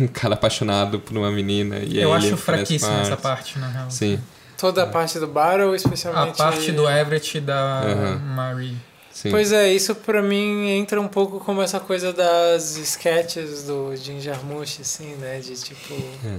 [0.00, 1.78] um cara apaixonado por uma menina.
[1.78, 3.90] E Eu acho oferece fraquíssima essa parte, na real.
[3.90, 4.18] Sim,
[4.62, 6.38] Toda a parte do bar ou A especialmente...
[6.38, 8.18] parte do Everett e da Aham.
[8.18, 8.76] Marie.
[9.10, 9.28] sim.
[9.30, 14.20] Pois é, isso pra mim entra um pouco como essa coisa das sketches do Jim
[14.20, 15.40] Jarmusch, assim, né?
[15.40, 15.92] De tipo.
[16.24, 16.38] É.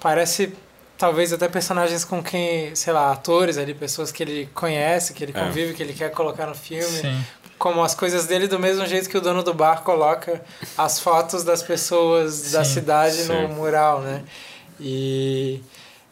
[0.00, 0.52] Parece
[0.96, 5.32] talvez até personagens com quem, sei lá, atores ali, pessoas que ele conhece, que ele
[5.34, 5.40] É.
[5.40, 6.84] convive, que ele quer colocar no filme.
[6.84, 7.20] Sim.
[7.58, 10.40] Como as coisas dele, do mesmo jeito que o dono do bar coloca
[10.78, 14.22] as fotos das pessoas da Sim, cidade no mural, né?
[14.78, 15.60] E.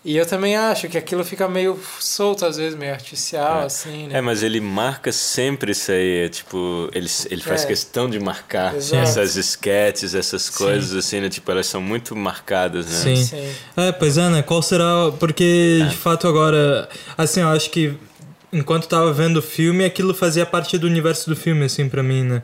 [0.05, 3.65] E eu também acho que aquilo fica meio solto, às vezes, meio artificial, É.
[3.65, 4.19] assim, né?
[4.19, 6.27] É, mas ele marca sempre isso aí.
[6.27, 7.67] é, Tipo, ele, ele faz É.
[7.67, 9.03] questão de marcar Exato.
[9.03, 11.31] essas sketches, essas coisas, assim, né?
[11.31, 12.93] Tipo, elas são muito marcadas, né?
[13.17, 13.25] Sim.
[13.25, 13.51] Sim.
[13.79, 14.43] É, pois é, né?
[14.43, 15.11] Qual será.
[15.19, 16.87] Porque, de fato, agora.
[17.17, 17.95] Assim, eu acho que
[18.53, 22.25] enquanto tava vendo o filme, aquilo fazia parte do universo do filme, assim, pra mim,
[22.25, 22.43] né?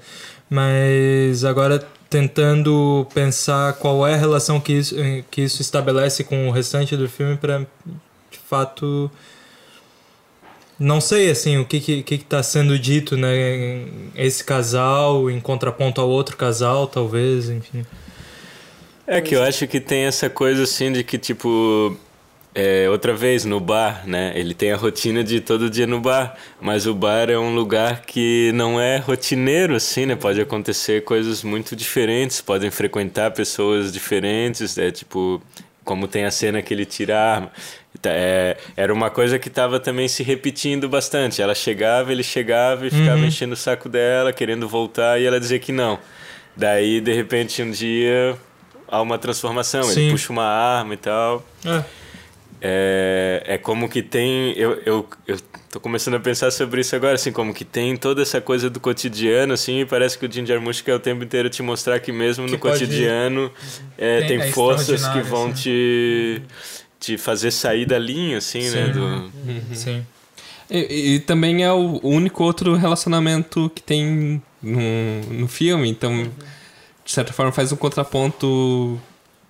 [0.48, 4.96] Mas agora tentando pensar qual é a relação que isso,
[5.30, 7.60] que isso estabelece com o restante do filme, pra
[8.30, 9.08] de fato.
[10.78, 13.84] Não sei, assim, o que que, que que tá sendo dito, né?
[14.16, 17.86] Esse casal em contraponto ao outro casal, talvez, enfim.
[19.06, 21.96] É que eu acho que tem essa coisa assim de que, tipo,
[22.54, 24.32] é, outra vez no bar, né?
[24.34, 28.02] Ele tem a rotina de todo dia no bar, mas o bar é um lugar
[28.02, 30.16] que não é rotineiro, assim, né?
[30.16, 35.42] Pode acontecer coisas muito diferentes, podem frequentar pessoas diferentes, é tipo.
[35.82, 37.52] Como tem a cena que ele tira a arma.
[38.00, 41.42] Tá, é, era uma coisa que estava também se repetindo bastante.
[41.42, 45.58] Ela chegava, ele chegava e ficava enchendo o saco dela, querendo voltar, e ela dizia
[45.58, 45.98] que não.
[46.54, 48.36] Daí, de repente, um dia
[48.86, 49.82] há uma transformação.
[49.84, 50.02] Sim.
[50.02, 51.44] Ele puxa uma arma e tal.
[51.64, 51.82] É.
[52.60, 54.52] É, é como que tem.
[54.56, 55.38] Eu, eu, eu
[55.70, 58.78] tô começando a pensar sobre isso agora, assim, como que tem toda essa coisa do
[58.80, 62.12] cotidiano, assim, e parece que o Jim Jarmusch quer o tempo inteiro te mostrar que
[62.12, 63.50] mesmo Que no cotidiano
[63.96, 65.62] é, Tem- tem, é forças que vão assim.
[65.62, 66.42] te,
[66.98, 68.86] te fazer sair da linha, assim, né?
[68.86, 68.92] Sim.
[68.92, 70.06] Do, Sim.
[70.70, 76.30] E, e também é o único outro relacionamento que tem no, no filme, então,
[77.04, 79.00] de certa forma, faz um contraponto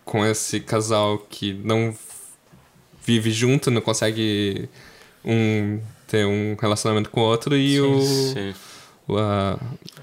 [0.04, 1.94] com esse casal que não
[3.04, 4.68] vive junto, não consegue
[5.24, 8.54] um, ter um relacionamento com o outro, e o, sim.
[9.08, 9.58] o- a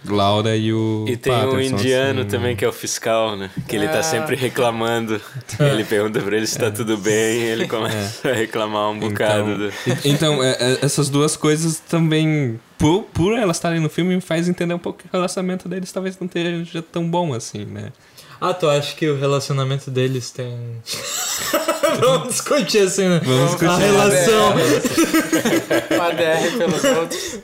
[0.06, 1.06] Laura e o.
[1.08, 3.50] E tem um Patterson, indiano assim, também que é o fiscal, né?
[3.68, 4.04] Que ele tá Ah.
[4.04, 5.20] sempre reclamando.
[5.60, 9.52] Ele pergunta pra ele se tá tudo bem, e ele começa a reclamar um bocado.
[9.52, 14.14] Então, do- então é- é- essas duas coisas também, por, por elas estarem no filme,
[14.16, 17.66] me faz entender um pouco que o relacionamento deles talvez não esteja tão bom assim,
[17.66, 17.92] né?
[18.40, 20.56] Ah, tu acha que o relacionamento deles tem.
[22.00, 23.22] Vamos discutir assim, né?
[23.24, 23.82] Vamos A discutir.
[23.84, 24.54] relação.
[25.96, 27.40] Uma DR pelos outros.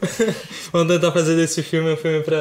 [0.71, 2.37] Vamos tentar fazer desse filme um filme pra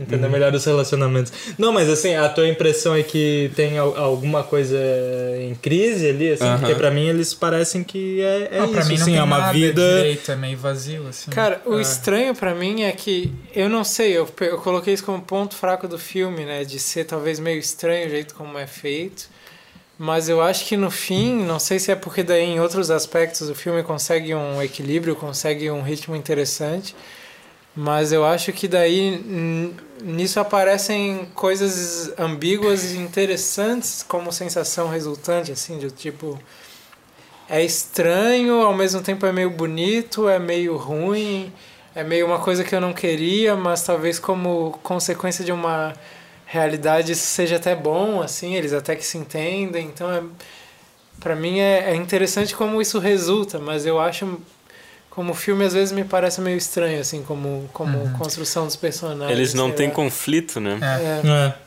[0.00, 1.32] entender melhor os relacionamentos.
[1.58, 4.78] Não, mas assim, a tua impressão é que tem al- alguma coisa
[5.40, 6.44] em crise ali, assim?
[6.58, 9.16] Porque pra mim eles parecem que é, é Ah, isso, pra mim não assim, tem
[9.16, 9.96] é uma nada vida...
[9.96, 11.30] direito, é meio vazio, assim.
[11.30, 11.82] Cara, o É.
[11.82, 15.86] estranho pra mim é que eu não sei, eu, eu coloquei isso como ponto fraco
[15.88, 16.64] do filme, né?
[16.64, 19.28] De ser talvez meio estranho o jeito como é feito.
[19.98, 23.48] Mas eu acho que no fim, não sei se é porque daí em outros aspectos
[23.48, 26.96] o filme consegue um equilíbrio, consegue um ritmo interessante.
[27.76, 29.20] Mas eu acho que daí
[30.02, 36.38] nisso aparecem coisas ambíguas e interessantes como sensação resultante, assim, de tipo.
[37.48, 41.52] É estranho, ao mesmo tempo é meio bonito, é meio ruim.
[41.94, 45.94] é meio uma coisa que eu não queria, mas talvez como consequência de uma
[46.54, 49.86] realidade isso seja até bom, assim, eles até que se entendem.
[49.86, 50.22] Então, é,
[51.20, 54.38] para mim é, é interessante como isso resulta, mas eu acho
[55.10, 58.12] como o filme às vezes me parece meio estranho, assim, como, como Uhum.
[58.14, 59.30] construção dos personagens.
[59.30, 60.78] Eles não têm conflito, né?
[60.80, 61.28] É.
[61.28, 61.30] É.
[61.48, 61.63] É.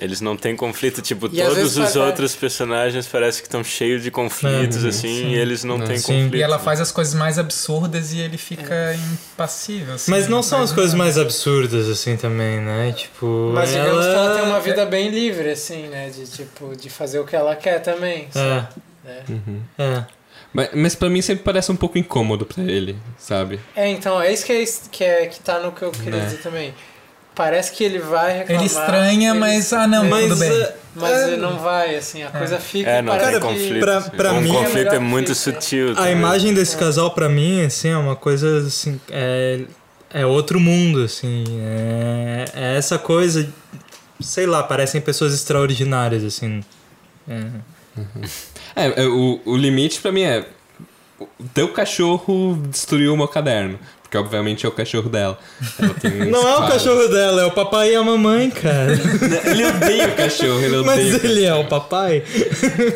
[0.00, 4.02] Eles não têm conflito, tipo, E todos os faz- outros personagens parece que estão cheios
[4.02, 5.28] de conflitos, Uhum, assim, sim.
[5.30, 6.04] e eles não Não, têm sim.
[6.24, 6.36] conflito.
[6.36, 9.94] E ela faz as coisas mais absurdas e ele fica impassível.
[9.94, 10.10] assim.
[10.10, 12.92] Mas não são as coisas mais absurdas, assim, também, né?
[12.92, 13.50] Tipo.
[13.52, 16.10] Mas digamos que ela tem uma é- vida bem livre, assim, né?
[16.10, 18.28] De tipo, de fazer o que ela quer também.
[18.30, 18.68] sabe?
[19.04, 19.22] É, né?
[19.28, 19.60] Uhum.
[19.78, 20.04] é.
[20.52, 23.60] Mas, mas pra mim sempre parece um pouco incômodo pra ele, sabe?
[23.76, 26.38] É, então, é isso que, é, que, é, que tá no que eu queria dizer
[26.38, 26.72] também.
[27.38, 28.62] Parece que ele vai reclamar.
[28.62, 29.72] Ele estranha, ele- mas.
[29.72, 30.50] Ah, não, Mas, tudo bem.
[30.50, 32.90] é, Mas é, ele não vai, assim, a coisa fica.
[32.90, 33.80] É, não tem que- conflito.
[33.80, 35.52] pra- pra o mim- conflito é melhor muito fica.
[35.60, 35.92] sutil.
[35.92, 36.12] A também.
[36.12, 39.60] imagem desse casal, pra mim, assim, é uma coisa, assim, é,
[40.12, 41.44] é outro mundo, assim.
[41.62, 43.48] É, é essa coisa,
[44.20, 46.64] sei lá, parecem pessoas extraordinárias, assim.
[47.28, 47.42] É.
[48.74, 50.44] É, é, o, o limite pra mim é.
[51.20, 53.78] O teu cachorro destruiu o meu caderno.
[54.08, 55.38] Porque obviamente é o cachorro dela.
[56.30, 58.92] Não é o cachorro dela, é o papai e a mamãe, cara.
[59.44, 60.96] Ele odeia o cachorro, ele odeia.
[61.12, 62.22] Mas ele é o papai?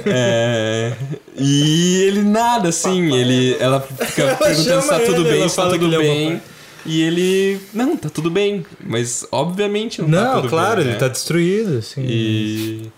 [0.07, 0.93] É.
[1.37, 3.57] E ele nada, assim, ele.
[3.61, 5.99] Ela fica Ela perguntando se tá tudo ele, bem, se tá fala tudo ele é
[5.99, 6.31] bem.
[6.37, 6.43] papai.
[6.87, 7.61] E ele.
[7.73, 8.65] Não, tá tudo bem.
[8.81, 10.85] Mas obviamente não, tá Não, tudo claro, bem.
[10.85, 10.99] ele né?
[10.99, 12.03] tá destruído, assim.
[12.07, 12.91] E.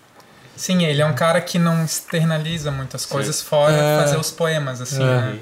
[0.55, 3.99] Sim, ele é um cara que não externaliza muitas coisas fora É.
[3.99, 5.05] fazer os poemas, assim, É.
[5.05, 5.35] né?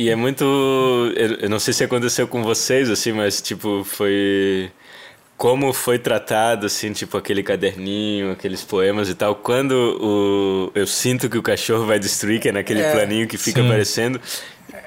[0.00, 0.44] E é muito.
[1.14, 4.70] Eu, não sei se aconteceu com vocês, assim, mas, tipo, foi.
[5.36, 9.34] Como foi tratado, assim, tipo, aquele caderninho, aqueles poemas e tal.
[9.34, 12.92] Quando o, eu sinto que o cachorro vai destruir, que é naquele É.
[12.92, 13.66] planinho que fica Sim.
[13.66, 14.18] aparecendo,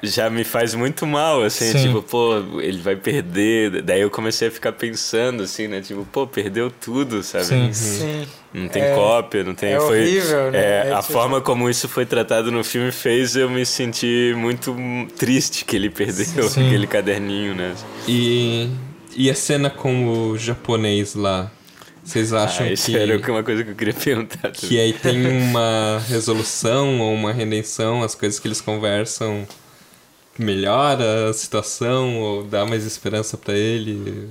[0.02, 1.86] já me faz muito mal, assim, Sim.
[1.86, 3.82] tipo, pô, ele vai perder.
[3.82, 5.80] Daí eu comecei a ficar pensando, assim, né?
[5.80, 7.44] Tipo, pô, perdeu tudo, sabe?
[7.44, 7.72] Sim.
[7.72, 8.26] Sim.
[8.52, 9.72] Não tem É- cópia, não tem.
[9.72, 10.58] é foi, horrível, né?
[10.58, 14.36] é, É a tipo- forma como isso foi tratado no filme fez eu me sentir
[14.36, 14.76] muito
[15.16, 16.66] triste que ele perdeu Sim.
[16.66, 17.74] aquele caderninho, né?
[18.06, 18.68] E.
[19.16, 21.50] E a cena com o japonês lá?
[22.02, 22.96] Vocês acham ah, isso que.
[22.96, 24.50] era uma coisa que eu queria perguntar.
[24.50, 24.68] também.
[24.68, 29.46] Que aí tem uma resolução ou uma redenção, as coisas que eles conversam
[30.38, 34.28] melhora a situação ou dá mais esperança pra ele?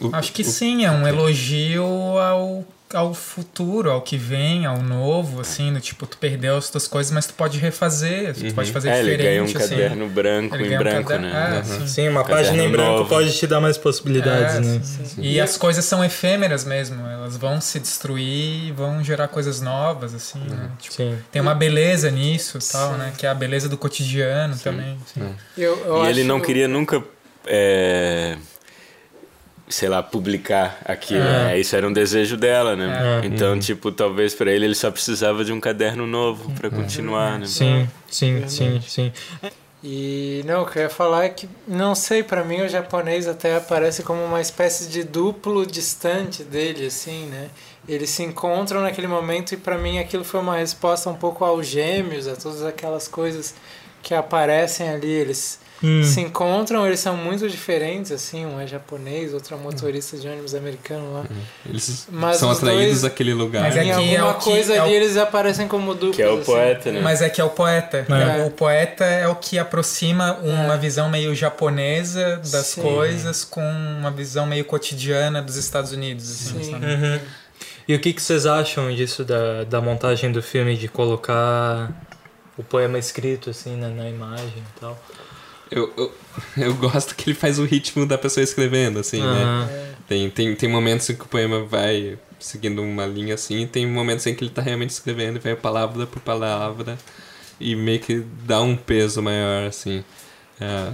[0.00, 4.80] O- Acho que o- sim, é um elogio ao, ao futuro, ao que vem, ao
[4.80, 8.70] novo, assim, do tipo, tu perdeu as tuas coisas, mas tu pode refazer, tu pode
[8.70, 9.58] fazer É, ele diferente, ganha um assim.
[9.58, 11.58] caderno branco Ele em um branco, caderno- né?
[11.58, 11.86] é, sim.
[11.88, 13.08] Sim, uma Caderno página em branco novo.
[13.08, 14.80] pode te dar mais possibilidades, É, né?
[14.84, 15.20] sim, sim.
[15.22, 20.14] E as coisas são efêmeras mesmo, elas vão se destruir e vão gerar coisas novas,
[20.14, 20.70] assim, né?
[20.78, 21.18] Tipo, Sim.
[21.32, 23.12] tem uma beleza nisso tal, né?
[23.18, 24.96] Que é a beleza do cotidiano também.
[25.04, 25.34] assim.
[25.56, 27.02] Eu, eu E ele não queria nunca,
[27.46, 28.36] é,
[29.68, 31.20] sei lá, publicar aquilo.
[31.20, 31.44] É.
[31.44, 31.58] né?
[31.60, 33.20] Isso era um desejo dela, né?
[33.22, 33.26] É.
[33.26, 37.46] Então, tipo, talvez pra ele ele só precisava de um caderno novo pra continuar, né?
[37.46, 39.12] Sim, sim, sim, sim.
[39.82, 43.28] E não, o que eu ia falar é que, não sei, pra mim o japonês
[43.28, 47.48] até aparece como uma espécie de duplo distante dele, assim, né?
[47.88, 51.66] Eles se encontram naquele momento e pra mim aquilo foi uma resposta um pouco aos
[51.66, 53.54] gêmeos, a todas aquelas coisas
[54.02, 55.08] que aparecem ali.
[55.08, 56.02] Eles Hum.
[56.02, 60.52] se encontram, eles são muito diferentes, assim, um é japonês, outro é motorista de ônibus
[60.54, 61.24] americano lá.
[61.64, 63.62] Eles Mas são os atraídos daquele lugar.
[63.62, 66.16] Mas é em que alguma o que- coisa é o- ali eles aparecem como duplos.
[66.16, 66.44] Que é o assim.
[66.44, 67.00] poeta, né?
[67.00, 68.04] Mas é que é o poeta.
[68.08, 68.44] É.
[68.44, 70.78] O poeta é o que aproxima uma É.
[70.78, 72.82] visão meio japonesa das Sim.
[72.82, 76.28] coisas com uma visão meio cotidiana dos Estados Unidos.
[76.28, 76.74] Assim, Sim.
[76.74, 77.20] Uhum.
[77.86, 81.90] E o que, que vocês acham disso, da, da montagem do filme, de colocar
[82.56, 84.98] o poema escrito, assim, na, na imagem e tal?
[85.70, 86.14] Eu, eu,
[86.56, 89.44] eu gosto que ele faz o ritmo da pessoa escrevendo, assim, né?
[89.44, 89.68] Aham.
[90.08, 93.86] Tem, tem, tem momentos em que o poema vai seguindo uma linha assim, e tem
[93.86, 96.96] momentos em que ele tá realmente escrevendo e vai palavra por palavra
[97.60, 100.04] e meio que dá um peso maior, assim.
[100.60, 100.92] É,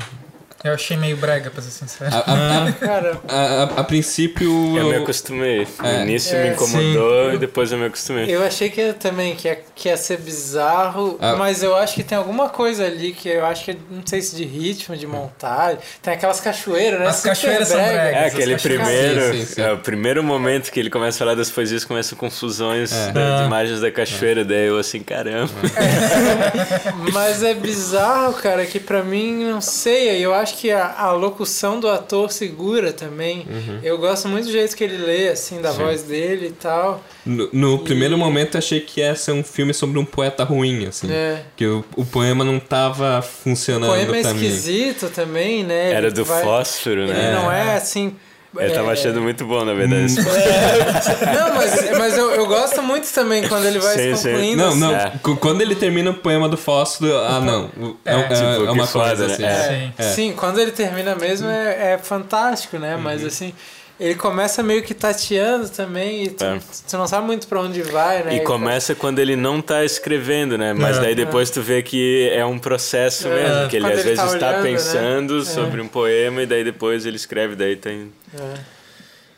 [0.65, 2.11] Eu achei meio brega, pra ser sincero.
[2.11, 4.49] a, a, Cara, a, a, a princípio.
[4.79, 5.69] Eu me acostumei.
[5.79, 6.03] No É.
[6.05, 8.35] início É, me incomodou e depois eu me acostumei.
[8.35, 11.37] Eu achei que ia também que ia, que ia ser bizarro, Ah.
[11.37, 14.35] mas eu acho que tem alguma coisa ali que eu acho que não sei se
[14.37, 15.79] de ritmo, de montagem.
[16.01, 17.09] Tem aquelas cachoeiras, né?
[17.09, 17.93] As Super cachoeiras são brega.
[17.99, 18.23] bregas.
[18.23, 19.61] É, aquele primeiro, Sim, sim, sim.
[19.61, 23.13] é, o primeiro momento que ele começa a falar das poesias, começa com fusões É.
[23.13, 23.47] da- de É.
[23.47, 25.53] imagens da cachoeira, daí eu assim, caramba.
[27.13, 31.13] Mas é bizarro, cara, que pra mim, não sei, eu acho acho que a, a
[31.13, 33.47] locução do ator segura também.
[33.83, 35.79] Eu gosto muito do jeito que ele lê, assim, da Sim.
[35.79, 37.03] voz dele e tal.
[37.27, 40.87] No, no primeiro momento eu achei que ia ser um filme sobre um poeta ruim,
[40.87, 41.11] assim.
[41.11, 41.43] É.
[41.57, 45.91] Que o, o poema não tava O funcionando poema é esquisito também, né?
[45.93, 47.33] Era Ele do vai- fósforo, Ele né?
[47.33, 48.15] não é assim.
[48.57, 50.05] Eu tava é- achando muito bom, na verdade.
[50.05, 54.29] esse- Não, mas, mas eu, eu gosto muito também quando ele vai Sim, se sim.
[54.31, 54.57] concluindo.
[54.63, 54.81] Não, assim.
[54.81, 54.95] não.
[54.95, 55.13] É.
[55.23, 57.71] qu- Quando ele termina o poema do fósforo, ah, não.
[58.05, 59.33] É, É, é- tipo, é uma que foda, coisa né?
[59.35, 59.45] assim.
[59.45, 59.69] É.
[59.69, 59.93] Sim.
[59.99, 60.03] É.
[60.03, 62.97] Sim, quando ele termina mesmo é, é fantástico, né?
[63.01, 63.27] Mas Uhum.
[63.29, 63.55] assim,
[64.01, 66.59] ele começa meio que tateando também e tu, É.
[66.89, 68.35] tu não sabe muito pra onde vai, né?
[68.37, 70.73] E começa quando ele não tá escrevendo, né?
[70.73, 71.01] Mas É.
[71.03, 73.31] daí depois tu vê que é um processo É.
[73.35, 74.71] mesmo, que ele Quando às ele vezes tá está olhando, né?
[74.71, 75.45] pensando É.
[75.45, 78.13] sobre um poema e daí depois ele escreve, daí tem...
[78.39, 78.75] É.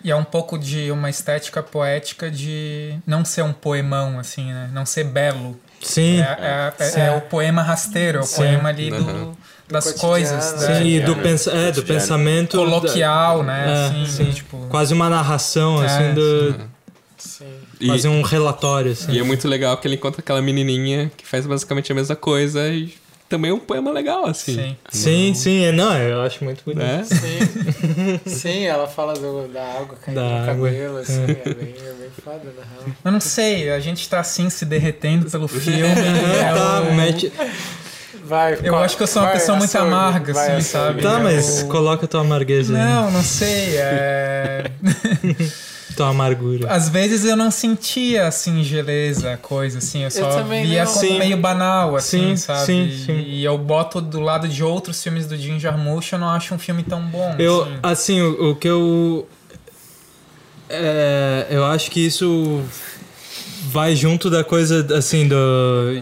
[0.05, 4.71] E é um pouco de uma estética poética de não ser um poemão, assim, né?
[4.73, 5.59] Não ser belo.
[5.83, 6.21] Sim.
[6.21, 8.37] É, é- é- é o poema rasteiro, é o Sim.
[8.37, 9.35] poema ali do, Uhum.
[9.69, 10.53] Das coisas.
[10.55, 10.67] né?
[10.67, 12.57] da- Sim, e do, É, pensa é, do pensamento.
[12.57, 13.65] coloquial, né?
[13.67, 14.31] É, assim, sim.
[14.31, 16.55] tipo, Quase uma narração, É, assim, do.
[17.19, 17.45] Sim.
[17.81, 19.13] E, Quase um relatório, assim.
[19.13, 22.69] e é muito legal que ele encontra aquela menininha que faz basicamente a mesma coisa
[22.69, 22.95] e
[23.29, 24.55] também é um poema legal, assim.
[24.55, 24.77] sim.
[24.89, 26.79] Sim, sim, é, não, eu acho muito bonito.
[26.85, 27.05] Né?
[27.05, 28.21] Sim.
[28.31, 30.69] Sim, ela fala do, da água caindo Da no água.
[30.71, 32.97] cabelo, assim, é bem, é bem foda, na real.
[33.05, 35.83] Eu não sei, a gente tá assim se derretendo pelo filme.
[36.55, 37.33] Tá, eu, mete...
[38.27, 41.01] Vai, eu acho que eu sou uma vai, pessoa muito açougue, amarga, vai, assim, sabe?
[41.03, 42.83] Tá, Eu- mas coloca tua amargueza aí.
[42.83, 43.77] Não, não sei.
[43.77, 44.71] É...
[45.97, 46.71] Tua amargura.
[46.71, 50.03] Às vezes eu não sentia a singeleza, a coisa, assim.
[50.03, 50.93] Eu só também via não.
[50.93, 51.19] como Sim.
[51.19, 52.67] meio banal, assim, Sim, sabe?
[52.67, 53.25] sim, sim.
[53.27, 56.59] E eu boto do lado de outros filmes do Jim Jarmusch, eu não acho um
[56.59, 57.35] filme tão bom.
[57.39, 57.79] Eu, assim.
[57.83, 59.27] assim, o, o que eu.
[60.69, 62.63] É, eu acho que isso
[63.77, 65.37] vai junto da coisa, assim, do,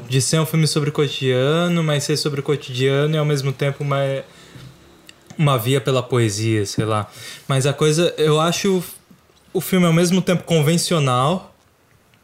[0.09, 3.53] de ser um filme sobre o cotidiano, mas ser sobre o cotidiano e ao mesmo
[3.53, 3.99] tempo uma,
[5.37, 7.11] uma via pela poesia, sei lá.
[7.49, 8.81] Mas a coisa, eu acho
[9.53, 11.53] o filme ao mesmo tempo convencional.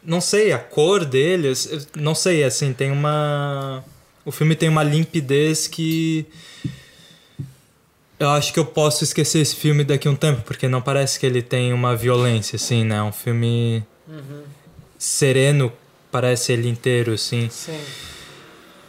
[0.05, 1.53] Não sei, a cor dele,
[1.97, 3.83] não sei, assim, tem uma.
[4.25, 6.27] O filme tem uma limpidez que.
[8.21, 11.19] Eu acho que eu posso esquecer esse filme daqui a um tempo, porque não parece
[11.19, 13.03] que ele tem uma violência, assim, né?
[13.03, 13.83] Um filme
[15.01, 15.73] sereno,
[16.13, 17.49] parece ele inteiro, assim.
[17.51, 17.81] Sim.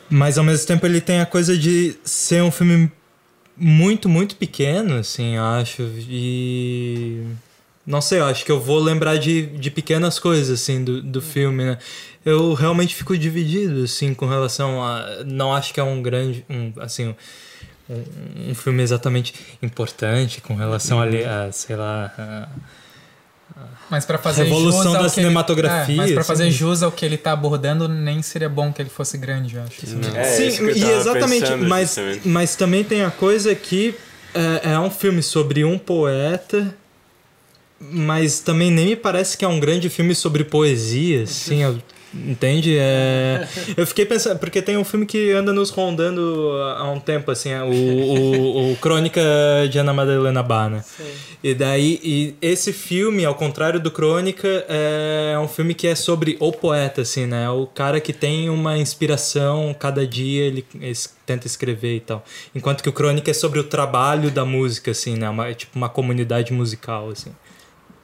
[0.10, 2.92] Mas ao mesmo tempo ele tem a coisa de ser um filme
[3.56, 5.82] muito, muito pequeno, assim, eu acho.
[6.10, 7.24] E.
[7.88, 11.22] Não sei, eu acho que eu vou lembrar de, de pequenas coisas, assim, do, do
[11.22, 11.78] filme, né?
[12.24, 15.24] Eu realmente fico dividido, assim, com relação a.
[15.26, 16.46] Não acho que é um grande.
[16.50, 17.16] Um, assim.
[17.90, 22.14] Um, um filme exatamente importante com relação ali a, sei lá.
[22.18, 22.50] a-
[23.90, 26.28] Mas pra fazer Revolução jus ao da que ele- cinematografia, é, mas pra assim.
[26.28, 29.64] fazer jus ao que ele tá abordando, nem seria bom que ele fosse grande, eu
[29.64, 29.80] acho.
[29.84, 30.00] assim.
[30.16, 32.28] É, Sim, eu e exatamente, pensando, mas, justamente.
[32.28, 33.94] mas também tem a coisa que
[34.34, 36.74] é, é um filme sobre um poeta,
[37.80, 41.78] mas também nem me parece que é um grande filme sobre poesia, assim, eu-
[42.14, 42.78] entende?
[42.78, 43.48] É,
[43.78, 47.50] eu fiquei pensando, porque tem um filme que anda nos rondando há um tempo, assim,
[47.50, 49.22] é o, o, o Crônica
[49.70, 50.82] de Ana Madalena Bana.
[50.82, 51.04] Sim.
[51.44, 56.38] E daí, e esse filme, ao contrário do Crônica, é um filme que é sobre
[56.40, 57.50] o poeta, assim, né?
[57.50, 60.66] O cara que tem uma inspiração, cada dia ele
[61.26, 62.24] tenta escrever e tal.
[62.54, 65.30] Enquanto que o Crônica é sobre o trabalho da música, assim, né?
[65.30, 67.32] Uma, é tipo uma comunidade musical, assim.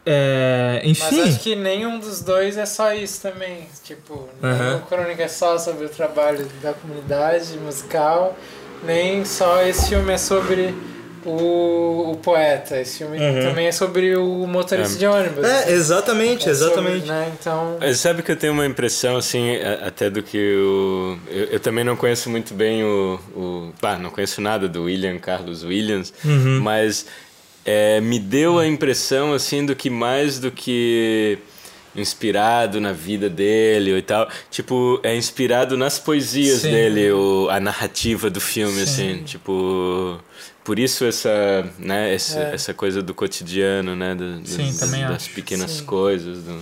[0.10, 3.68] É, Mas enfim, acho que nenhum dos dois é só isso também.
[3.84, 4.76] Tipo, nem Aham.
[4.78, 8.38] o Crônica é só sobre o trabalho da comunidade musical,
[8.86, 10.74] nem só esse filme é sobre
[11.26, 12.80] o, o poeta.
[12.80, 13.42] Esse filme Uhum.
[13.42, 15.00] também é sobre o motorista É.
[15.00, 15.44] de ônibus.
[15.46, 17.08] é, exatamente, É sobre, exatamente.
[17.08, 17.32] né?
[17.38, 21.18] Então, Mas Sabe que eu tenho uma impressão, assim, até do que o...
[21.30, 23.20] Eu, eu também não conheço muito bem o...
[23.36, 26.62] o pá, não conheço nada do William Carlos Williams, Uhum.
[26.62, 27.06] mas
[27.68, 31.38] é, me deu a impressão, assim, do que mais do que
[31.96, 36.72] inspirado na vida dele e tal, tipo, é inspirado nas poesias Sim.
[36.72, 38.82] dele, o, a narrativa do filme, Sim.
[39.16, 40.20] assim, tipo...
[40.64, 42.54] Por isso essa, né, essa, É.
[42.54, 46.62] essa coisa do cotidiano, né, da- Sim, das, das pequenas coisas, do...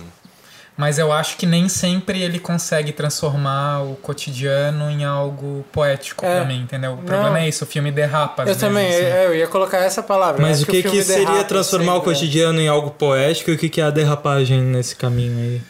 [0.76, 6.36] Mas eu acho que nem sempre ele consegue transformar o cotidiano em algo poético É.
[6.36, 6.92] pra mim, entendeu?
[6.92, 7.02] O Não.
[7.04, 8.42] problema é isso, o filme derrapa.
[8.42, 9.04] às eu vezes, também, assim.
[9.04, 10.42] é, eu ia colocar essa palavra.
[10.42, 12.04] Mas acho o que, que, filme seria derrapa transformar o é.
[12.04, 15.62] cotidiano em algo poético e o que, que é a derrapagem nesse caminho aí?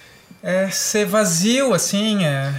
[0.42, 2.52] É ser vazio, assim, é...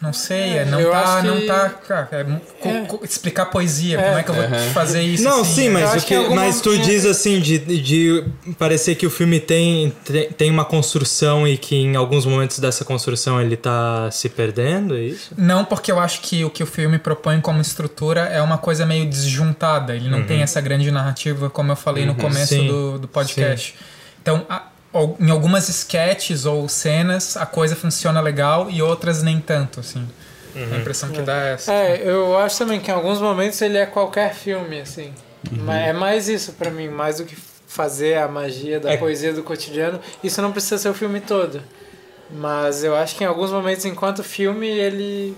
[0.00, 1.22] Não sei, é, não Eu tá.
[1.22, 3.04] Não que- tá cara, é É.
[3.04, 4.02] explicar poesia, É.
[4.02, 4.70] como é que eu vou Uhum.
[4.72, 5.22] fazer isso?
[5.22, 5.84] Não, assim, sim, né?
[5.84, 8.24] mas, que, alguma- mas tu diz assim, de, de
[8.58, 9.92] parecer que o filme tem,
[10.38, 15.00] tem- uma construção e que em alguns momentos dessa construção ele tá se perdendo, é
[15.02, 15.34] isso?
[15.36, 18.86] Não, porque eu acho que o que o filme propõe como estrutura é uma coisa
[18.86, 19.94] meio desjuntada.
[19.94, 22.66] Ele não tem essa grande narrativa, como eu falei no começo Sim.
[22.68, 23.74] do, do podcast.
[24.22, 24.62] Então, a-
[25.18, 30.06] em algumas sketches ou cenas, a coisa funciona legal e outras nem tanto, assim.
[30.54, 31.72] A impressão que dá é essa.
[31.72, 35.12] É, eu acho também que em alguns momentos ele é qualquer filme, assim.
[35.52, 37.36] Mas é mais isso pra mim, mais do que
[37.68, 40.00] fazer a magia da É- poesia do cotidiano.
[40.24, 41.62] Isso não precisa ser o filme todo.
[42.32, 45.36] Mas eu acho que em alguns momentos, enquanto filme, ele.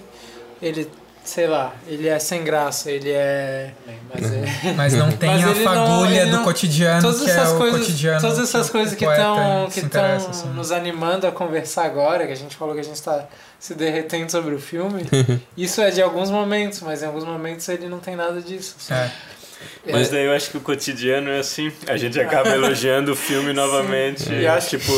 [0.63, 0.91] Ele.
[1.25, 3.71] Sei lá, ele é sem graça, ele é.
[4.13, 4.73] Mas é.
[4.77, 7.53] Mas não tem Mas a não- fagulha ele do não- cotidiano todas que é essas
[7.53, 8.21] coisas, cotidiano.
[8.21, 10.49] todas essas o coisas que estão que estão assim.
[10.49, 13.27] nos animando a conversar agora, que a gente falou que a gente está
[13.61, 15.05] se derretendo sobre o filme.
[15.57, 18.75] isso é de alguns momentos, mas em alguns momentos ele não tem nada disso.
[18.81, 18.93] assim.
[18.93, 19.93] É.
[19.93, 21.71] Mas daí eu acho que o cotidiano é assim.
[21.87, 24.29] A gente acaba elogiando o filme novamente.
[24.33, 24.93] E E acho- tipo,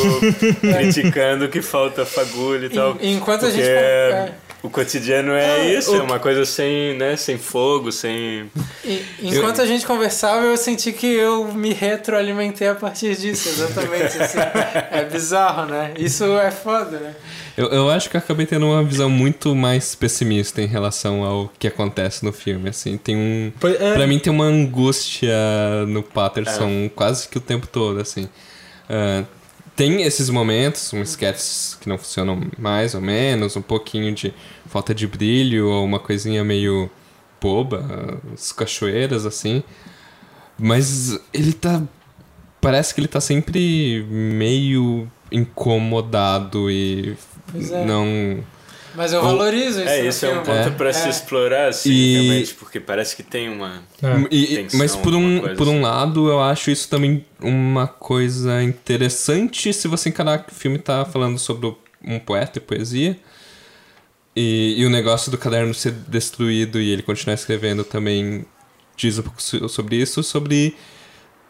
[0.59, 2.97] criticando que falta fagulha e tal.
[2.99, 4.31] En- enquanto a gente é,
[4.65, 8.49] o cotidiano é Ah, isso, o é uma coisa sem, né, sem fogo, sem.
[8.83, 14.17] E- enquanto a gente conversava, eu senti que eu me retroalimentei a partir disso, exatamente.
[14.21, 14.37] assim.
[14.91, 15.93] É bizarro, né?
[15.97, 17.15] Isso é foda, né?
[17.57, 21.49] Eu, eu acho que eu acabei tendo uma visão muito mais pessimista em relação ao
[21.57, 22.97] que acontece no filme, assim.
[22.97, 23.51] Tem um...
[23.79, 23.93] É.
[23.93, 25.33] Pra mim tem uma angústia
[25.87, 28.27] no Patterson quase que o tempo todo, assim.
[28.89, 29.23] Ah,
[29.75, 34.33] tem esses momentos, uns sketches que não funcionam mais ou menos, um pouquinho de
[34.67, 36.89] falta de brilho ou uma coisinha meio
[37.41, 39.63] boba, as cachoeiras, assim.
[40.57, 41.83] Mas ele tá...
[42.61, 47.15] Parece que ele tá sempre meio incomodado e
[47.53, 47.85] é.
[47.85, 48.43] não...
[48.95, 49.89] Mas eu valorizo isso.
[49.89, 50.45] É, isso é um filme.
[50.45, 50.71] ponto É.
[50.71, 51.09] pra se É.
[51.09, 53.81] explorar, assim, E- realmente, porque parece que tem uma.
[54.01, 54.27] É.
[54.35, 55.81] E- Tensão, mas por um, por um assim.
[55.81, 61.03] lado, eu acho isso também uma coisa interessante se você encarar que o filme tá
[61.05, 63.17] falando sobre um poeta e poesia.
[64.35, 68.45] E, e o negócio do caderno ser destruído e ele continuar escrevendo também
[68.97, 70.75] diz um pouco so- sobre isso, sobre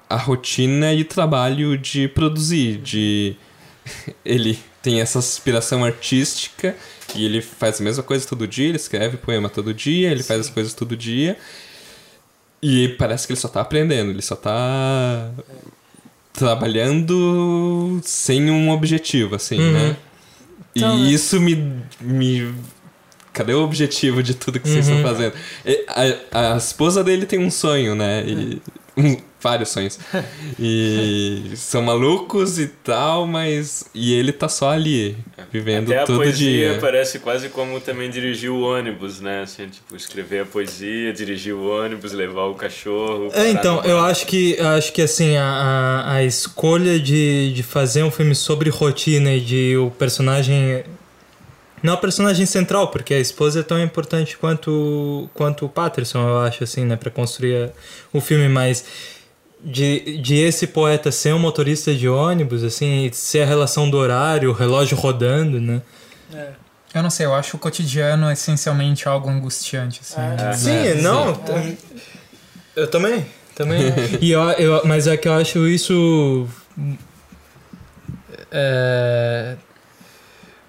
[0.08, 3.36] a rotina e o trabalho de produzir, de
[4.24, 6.76] ele tem essa aspiração artística
[7.16, 10.42] e ele faz a mesma coisa todo dia, ele escreve poema todo dia, ele faz
[10.42, 11.38] as coisas todo dia.
[12.62, 15.30] E parece que ele só tá aprendendo, ele só tá
[16.34, 19.72] trabalhando sem um objetivo, assim, Uhum.
[19.72, 19.98] né?
[20.76, 21.10] Então, e né?
[21.12, 22.54] isso me, me.
[23.32, 24.98] Cadê o objetivo de tudo que vocês Uhum.
[24.98, 25.34] estão fazendo?
[25.66, 25.86] E
[26.32, 28.24] a, a esposa dele tem um sonho, né?
[28.26, 28.62] E,
[28.98, 30.00] um- vários sonhos.
[30.60, 33.86] E são malucos e tal, mas.
[33.94, 35.16] E ele tá só ali,
[35.52, 36.78] vivendo Até a todo poesia dia.
[36.82, 39.44] parece quase como também dirigir o ônibus, né?
[39.44, 43.30] Assim, tipo, escrever a poesia, dirigir o ônibus, levar o cachorro.
[43.34, 47.62] É, então, eu acho que, eu acho que assim, a, a, a escolha de, de
[47.62, 50.84] fazer um filme sobre rotina e de o personagem.
[51.84, 56.40] Não o personagem central, porque a esposa é tão importante quanto, quanto o Patterson, eu
[56.40, 57.70] acho, assim, né, pra construir a-
[58.12, 58.84] o filme, mas
[59.64, 64.50] de, de esse poeta ser um motorista de ônibus, assim, ser a relação do horário,
[64.50, 65.82] o relógio rodando, né?
[66.34, 66.50] É.
[66.94, 70.22] Eu não sei, eu acho o cotidiano essencialmente algo angustiante, assim.
[70.22, 70.36] É.
[70.36, 70.54] né?
[70.54, 71.38] Sim, não.
[72.76, 73.26] Eu também.
[73.54, 73.82] Também.
[74.22, 76.48] e eu, eu, mas é que eu acho isso.
[78.52, 79.56] é,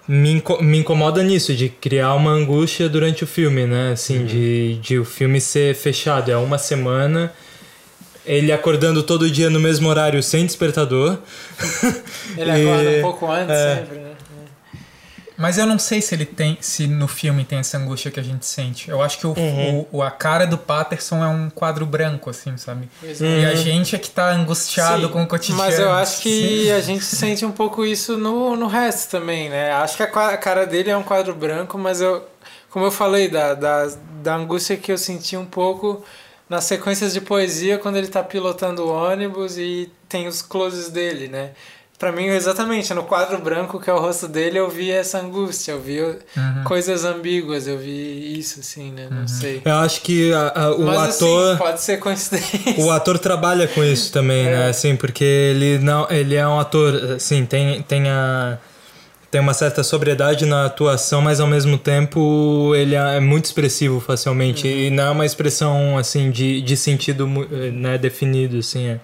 [0.07, 3.91] me, inco- me incomoda nisso, de criar uma angústia durante o filme, né?
[3.91, 6.31] Assim, de, de o filme ser fechado.
[6.31, 7.33] É uma semana.
[8.27, 11.17] Ele acordando todo dia no mesmo horário sem despertador.
[12.37, 13.75] Ele acorda E- um pouco antes é.
[13.77, 14.11] sempre, né?
[15.39, 18.23] Mas eu não sei se ele tem, se no filme tem essa angústia que a
[18.23, 18.89] gente sente.
[18.89, 19.85] Eu acho que o, Uhum.
[19.91, 22.89] o- a cara do Patterson é um quadro branco, assim, sabe?
[22.99, 25.61] Pois E a gente é que tá angustiado Sim, com o cotidiano.
[25.61, 26.21] Mas eu acho Sim.
[26.23, 29.71] que a gente sente um pouco isso no, no resto também, né?
[29.73, 32.27] Acho que a, a cara dele é um quadro branco, mas eu,
[32.71, 33.91] como eu falei, da, da,
[34.23, 36.03] da angústia que eu senti um pouco
[36.49, 41.27] nas sequências de poesia quando ele tá pilotando o ônibus e tem os closes dele,
[41.27, 41.51] né?
[41.99, 45.71] Pra mim, exatamente, no quadro branco que é o rosto dele, eu vi essa angústia,
[45.71, 46.63] eu vi Uhum.
[46.63, 49.07] coisas ambíguas, eu vi isso, assim, né?
[49.09, 49.63] Não sei.
[49.65, 51.49] Eu acho que a- a- o Mas ator.
[51.53, 52.75] assim, pode ser coincidência.
[52.85, 54.69] O ator trabalha com isso também, né?
[54.69, 58.59] Assim, porque ele não, ele é um ator, assim, tem, tem a
[59.29, 64.67] tem uma certa sobriedade na atuação, mas ao mesmo tempo ele é muito expressivo facilmente.
[64.67, 68.87] E não é uma expressão assim de, de sentido eh, né, definido, assim.
[68.87, 68.99] É,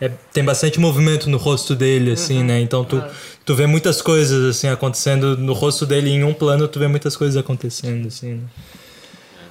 [0.00, 2.60] é- tem bastante movimento no rosto dele, assim, né?
[2.60, 3.02] Então tu,
[3.44, 7.16] tu vê muitas coisas assim acontecendo no rosto dele em um plano, tu vê muitas
[7.16, 8.34] coisas acontecendo, assim.
[8.34, 8.42] Né?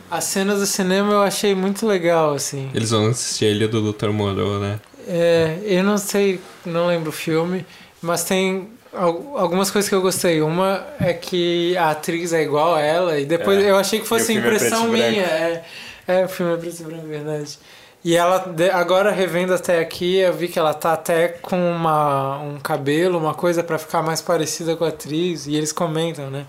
[0.10, 2.70] As cenas do cinema eu achei muito legal, assim.
[2.74, 4.10] Eles vão assistir a Ilha do Dr.
[4.10, 4.80] Moreau, né?
[5.08, 7.66] É, eu não sei, não lembro o filme,
[8.02, 10.42] mas tem algumas coisas que eu gostei.
[10.42, 13.70] Uma é que a atriz é igual a ela, e depois É.
[13.70, 15.24] eu achei que fosse é impressão e minha.
[15.24, 15.64] É,
[16.08, 17.58] é, o filme é preto e branco, verdade.
[18.06, 22.60] E ela, agora revendo até aqui, eu vi que ela tá até com uma, um
[22.60, 26.46] cabelo, uma coisa pra ficar mais parecida com a atriz, e eles comentam, né?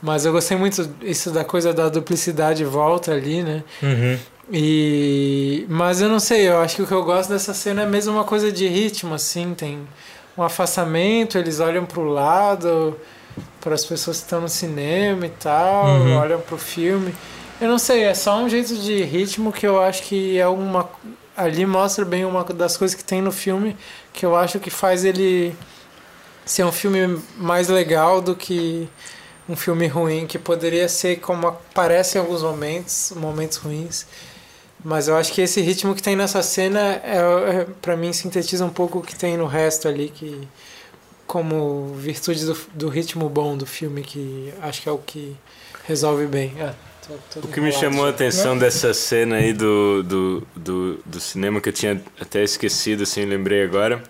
[0.00, 3.64] Mas eu gostei muito isso da coisa da duplicidade volta ali, né?
[3.82, 4.18] Uhum.
[4.52, 7.86] E mas eu não sei, eu acho que o que eu gosto dessa cena é
[7.86, 9.80] mesmo uma coisa de ritmo assim, tem
[10.36, 12.98] um afastamento, eles olham pro lado,
[13.60, 16.16] para as pessoas que estão no cinema e tal, Uhum.
[16.18, 17.14] olham pro filme.
[17.60, 20.88] Eu não sei, é só um jeito de ritmo que eu acho que é uma
[21.36, 23.76] ali mostra bem uma das coisas que tem no filme
[24.10, 25.54] que eu acho que faz ele
[26.46, 28.88] ser um filme mais legal do que
[29.48, 34.06] um filme ruim, que poderia ser como parece em alguns momentos, momentos ruins.
[34.88, 38.64] Mas eu acho que esse ritmo que tem nessa cena, é, é, para mim, sintetiza
[38.64, 40.46] um pouco o que tem no resto ali, que
[41.26, 45.34] como virtude do, do ritmo bom do filme, que acho que é o que
[45.88, 46.52] resolve bem.
[46.60, 46.72] Ah,
[47.04, 51.18] tô- tô O que me chamou a atenção dessa cena aí do, do, do, do
[51.18, 54.00] cinema que eu tinha até esquecido, assim, lembrei agora,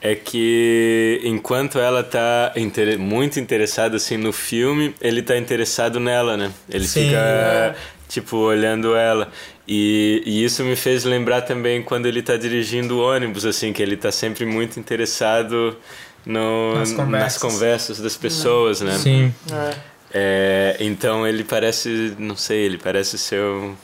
[0.00, 6.34] é que enquanto ela tá inter- muito interessada assim no filme, ele tá interessado nela,
[6.34, 6.50] né?
[6.66, 7.04] Ele Sim.
[7.04, 7.76] fica
[8.08, 9.30] tipo olhando ela.
[9.70, 13.82] E, e isso me fez lembrar também quando ele tá dirigindo o ônibus, assim, que
[13.82, 15.76] ele tá sempre muito interessado
[16.24, 17.20] no, Nas conversas.
[17.34, 18.96] nas conversas das pessoas, né?
[18.96, 19.34] Sim.
[19.52, 19.74] É.
[20.10, 23.74] É, então ele parece, não sei, ele parece ser um.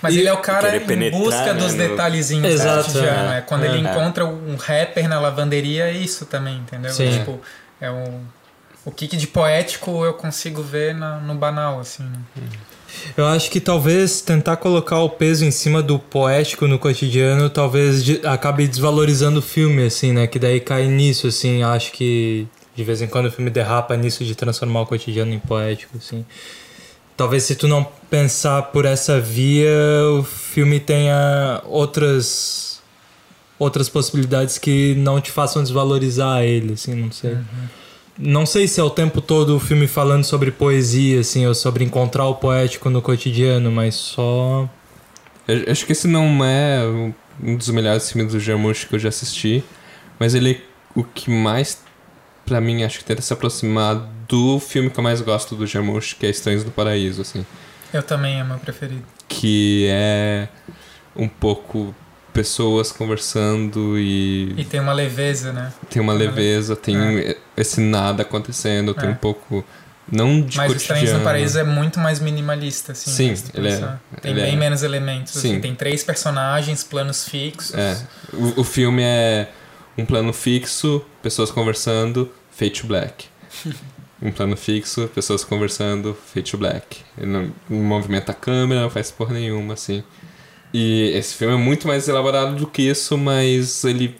[0.00, 2.92] Mas E ele é o cara em penetrar, busca né, dos no- detalhezinhos Exato, do
[2.94, 3.32] cotidiano.
[3.34, 3.38] é.
[3.38, 3.40] É.
[3.42, 3.80] Quando ele É.
[3.90, 6.90] encontra um rapper na lavanderia, é isso também, entendeu?
[6.90, 7.10] Sim.
[7.18, 7.38] Tipo,
[7.78, 8.20] é o,
[8.86, 12.18] o que que de poético eu consigo ver na- no banal, assim, né?
[13.16, 18.04] Eu acho que talvez tentar colocar o peso em cima do poético no cotidiano talvez
[18.04, 20.26] de- acabe desvalorizando o filme, assim, né?
[20.26, 21.62] Que daí cai nisso, assim.
[21.62, 25.38] Acho que de vez em quando o filme derrapa nisso de transformar o cotidiano em
[25.38, 26.24] poético, assim.
[27.16, 29.68] Talvez se tu não pensar por essa via,
[30.18, 32.78] o filme tenha outras
[33.58, 37.36] outras possibilidades que não te façam desvalorizar ele, assim, não sei.
[38.18, 41.84] Não sei se é o tempo todo o filme falando sobre poesia, assim, ou sobre
[41.84, 44.68] encontrar o poético no cotidiano, mas só.
[45.46, 46.80] Eu acho que esse não é
[47.40, 49.62] um dos melhores filmes do Jarmusch que eu já assisti,
[50.18, 50.60] mas ele
[50.94, 51.80] o que mais
[52.44, 53.94] pra mim acho que tenta se aproximar
[54.26, 57.46] do filme que eu mais gosto do Jarmusch, que é Estranhos do Paraíso, assim,
[57.92, 59.04] Eu também é meu preferido.
[59.28, 60.48] que é
[61.14, 61.94] um pouco
[62.32, 65.72] pessoas conversando e E tem uma leveza, né?
[65.90, 66.96] tem uma Tem leveza, tem
[67.56, 69.12] esse nada acontecendo, tem É.
[69.12, 69.64] um pouco
[70.10, 70.76] não de Mas o cotidiano.
[71.02, 73.10] Estranhos no Paraíso é muito mais minimalista, assim.
[73.10, 73.96] Sim, né, ele é-.
[74.22, 75.34] Tem ele bem é- menos elementos.
[75.34, 75.38] Sim.
[75.52, 77.74] Assim, tem três personagens, planos fixos.
[77.74, 77.98] É,
[78.32, 79.50] o, o filme é
[79.98, 83.26] um plano fixo, pessoas conversando, fade to black.
[84.22, 86.98] um plano fixo, pessoas conversando, fade to black.
[87.18, 90.02] Ele não, não movimenta a câmera, não faz porra nenhuma, assim.
[90.72, 94.16] E esse filme é muito mais elaborado do que isso, mas ele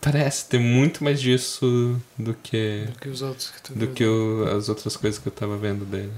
[0.00, 4.44] parece ter muito mais disso do que Do que os outros que do que o-
[4.56, 6.12] as outras coisas que eu tava vendo dele.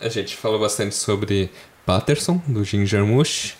[0.00, 1.50] A gente falou bastante sobre
[1.84, 3.54] Patterson, do Jim Jarmusch.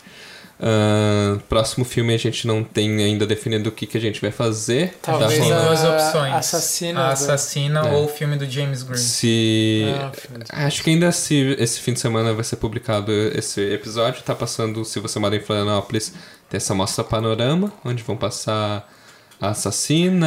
[0.59, 4.30] Ahn, próximo filme a gente não tem ainda definido o que, que a gente vai
[4.30, 4.94] fazer.
[5.02, 6.34] Talvez Tá duas opções.
[6.34, 7.00] Assassina.
[7.00, 7.92] A do- Assassina É.
[7.92, 8.98] ou o filme do James Gray.
[8.98, 9.84] Se.
[10.00, 14.22] Ah, do- Acho que ainda se esse fim de semana vai ser publicado esse episódio.
[14.22, 16.14] Tá passando, se você mora em Florianópolis,
[16.48, 18.90] tem essa mostra panorama, onde vão passar
[19.38, 20.26] a Assassina,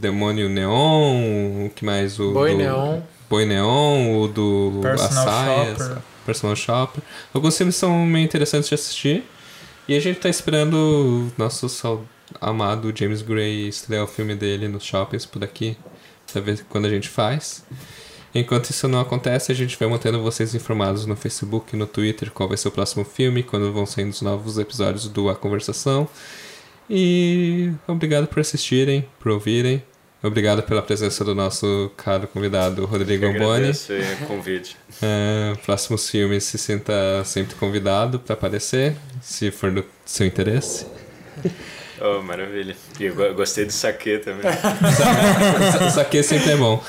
[0.00, 2.18] Demônio Neon, o que mais?
[2.20, 3.00] O Boi do- Neon.
[3.32, 6.02] Boi Neon, o do Personal Assaias, Shopper.
[6.26, 7.02] Personal Shopper.
[7.32, 9.24] Alguns filmes são meio interessantes de assistir.
[9.88, 12.04] E a gente tá esperando o nosso
[12.38, 15.78] amado James Gray estrear o filme dele nos shoppings por aqui.
[16.30, 17.64] Pra ver quando a gente faz.
[18.34, 22.30] Enquanto isso não acontece, a gente vai mantendo vocês informados no Facebook e no Twitter
[22.30, 26.06] qual vai ser o próximo filme, quando vão saindo os novos episódios do A Conversação.
[26.88, 29.82] E obrigado por assistirem, por ouvirem.
[30.22, 33.44] Obrigado pela presença do nosso caro convidado Rodrigo Eu Boni.
[33.56, 34.76] agradeço aí o convite.
[35.02, 36.92] É, próximos filmes se sinta
[37.24, 40.86] sempre convidado para aparecer, se for do seu interesse.
[42.00, 42.74] Oh, maravilha.
[43.00, 44.42] E eu go- gostei do saque também.
[45.88, 46.82] Isso aqui sempre é bom.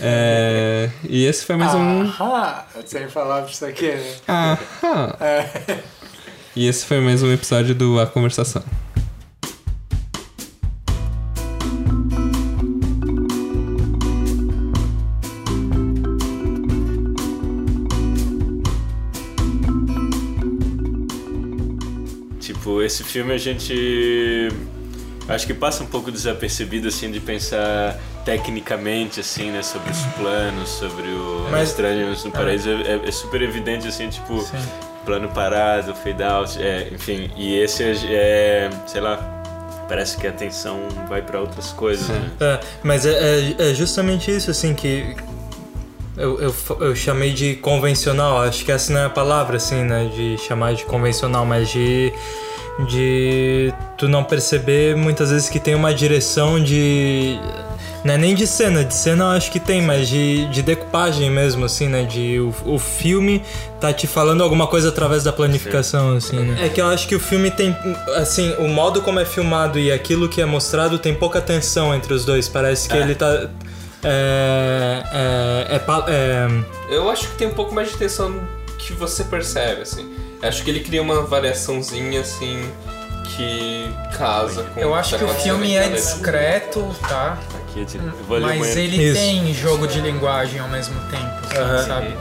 [0.00, 2.02] É, e esse foi mais um.
[2.02, 2.66] Ahá!
[2.86, 4.14] Sem falar pra isso aqui, né?
[4.28, 5.16] Aham.
[5.20, 5.78] É.
[6.56, 8.62] E esse foi mais um episódio do A Conversação.
[22.88, 24.48] Esse filme a gente
[25.28, 30.68] acho que passa um pouco desapercebido assim de pensar tecnicamente assim, né, sobre os planos,
[30.68, 34.56] sobre o Mas- Estranhos no Paraíso, é, é super evidente assim, tipo, Sim.
[35.04, 39.16] plano parado, fade out, é, enfim, e esse é, é, sei lá,
[39.88, 42.30] parece que a atenção vai pra outras coisas, né?
[42.40, 43.12] É, mas é,
[43.58, 45.14] é- é justamente isso, assim, que
[46.16, 48.38] eu, eu, eu chamei de convencional.
[48.42, 50.10] Acho que essa não é a palavra, assim, né?
[50.14, 52.12] De chamar de convencional, mas de.
[52.86, 57.38] De tu não perceber muitas vezes que tem uma direção de.
[58.04, 61.28] Não é nem de cena, de cena eu acho que tem, mas de, de decupagem
[61.28, 62.04] mesmo, assim, né?
[62.04, 63.42] De o, o filme
[63.80, 66.66] tá te falando alguma coisa através da planificação, assim, né?
[66.66, 67.76] É que eu acho que o filme tem,
[68.14, 72.14] assim, o modo como é filmado e aquilo que é mostrado tem pouca tensão entre
[72.14, 72.48] os dois.
[72.48, 73.50] Parece que ele tá.
[74.04, 75.02] É.
[75.12, 75.74] É.
[75.74, 75.82] É.
[76.08, 78.32] é Eu acho que tem um pouco mais de tensão
[78.78, 80.17] que você percebe, assim.
[80.42, 82.70] Acho que ele cria uma variaçãozinha, assim,
[83.36, 87.38] que casa com Eu acho que o filme é discreto, tá?
[87.62, 89.14] Aqui, tipo, eu vou ali Mas ele Isso.
[89.20, 91.86] tem jogo de linguagem ao mesmo tempo, assim, Aham.
[91.86, 92.16] sabe?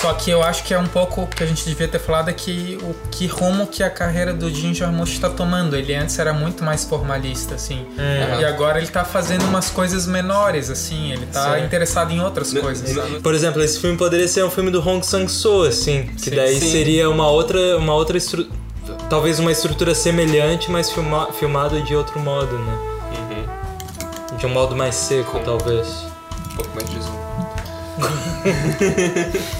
[0.00, 2.30] Só que eu acho que é um pouco o que a gente devia ter falado
[2.30, 5.76] é que o que rumo que a carreira do Jim Jarmusch está tomando.
[5.76, 7.84] Ele antes era muito mais formalista, assim.
[7.98, 8.40] Uhum.
[8.40, 11.12] E agora ele tá fazendo umas coisas menores, assim.
[11.12, 11.64] Ele tá Sim.
[11.66, 13.20] interessado em outras coisas, sabe?
[13.20, 16.36] Por exemplo, esse filme poderia ser um filme do Hong Sang-soo, assim, que Sim.
[16.36, 16.70] daí Sim.
[16.72, 18.46] seria uma outra, uma outra estru...
[19.10, 21.30] talvez uma estrutura semelhante, mas filma...
[21.32, 22.78] filmada de outro modo, né?
[23.18, 24.36] Uhum.
[24.38, 25.86] De um modo mais seco, Com- talvez.
[26.52, 27.20] Um pouco mais de zoom.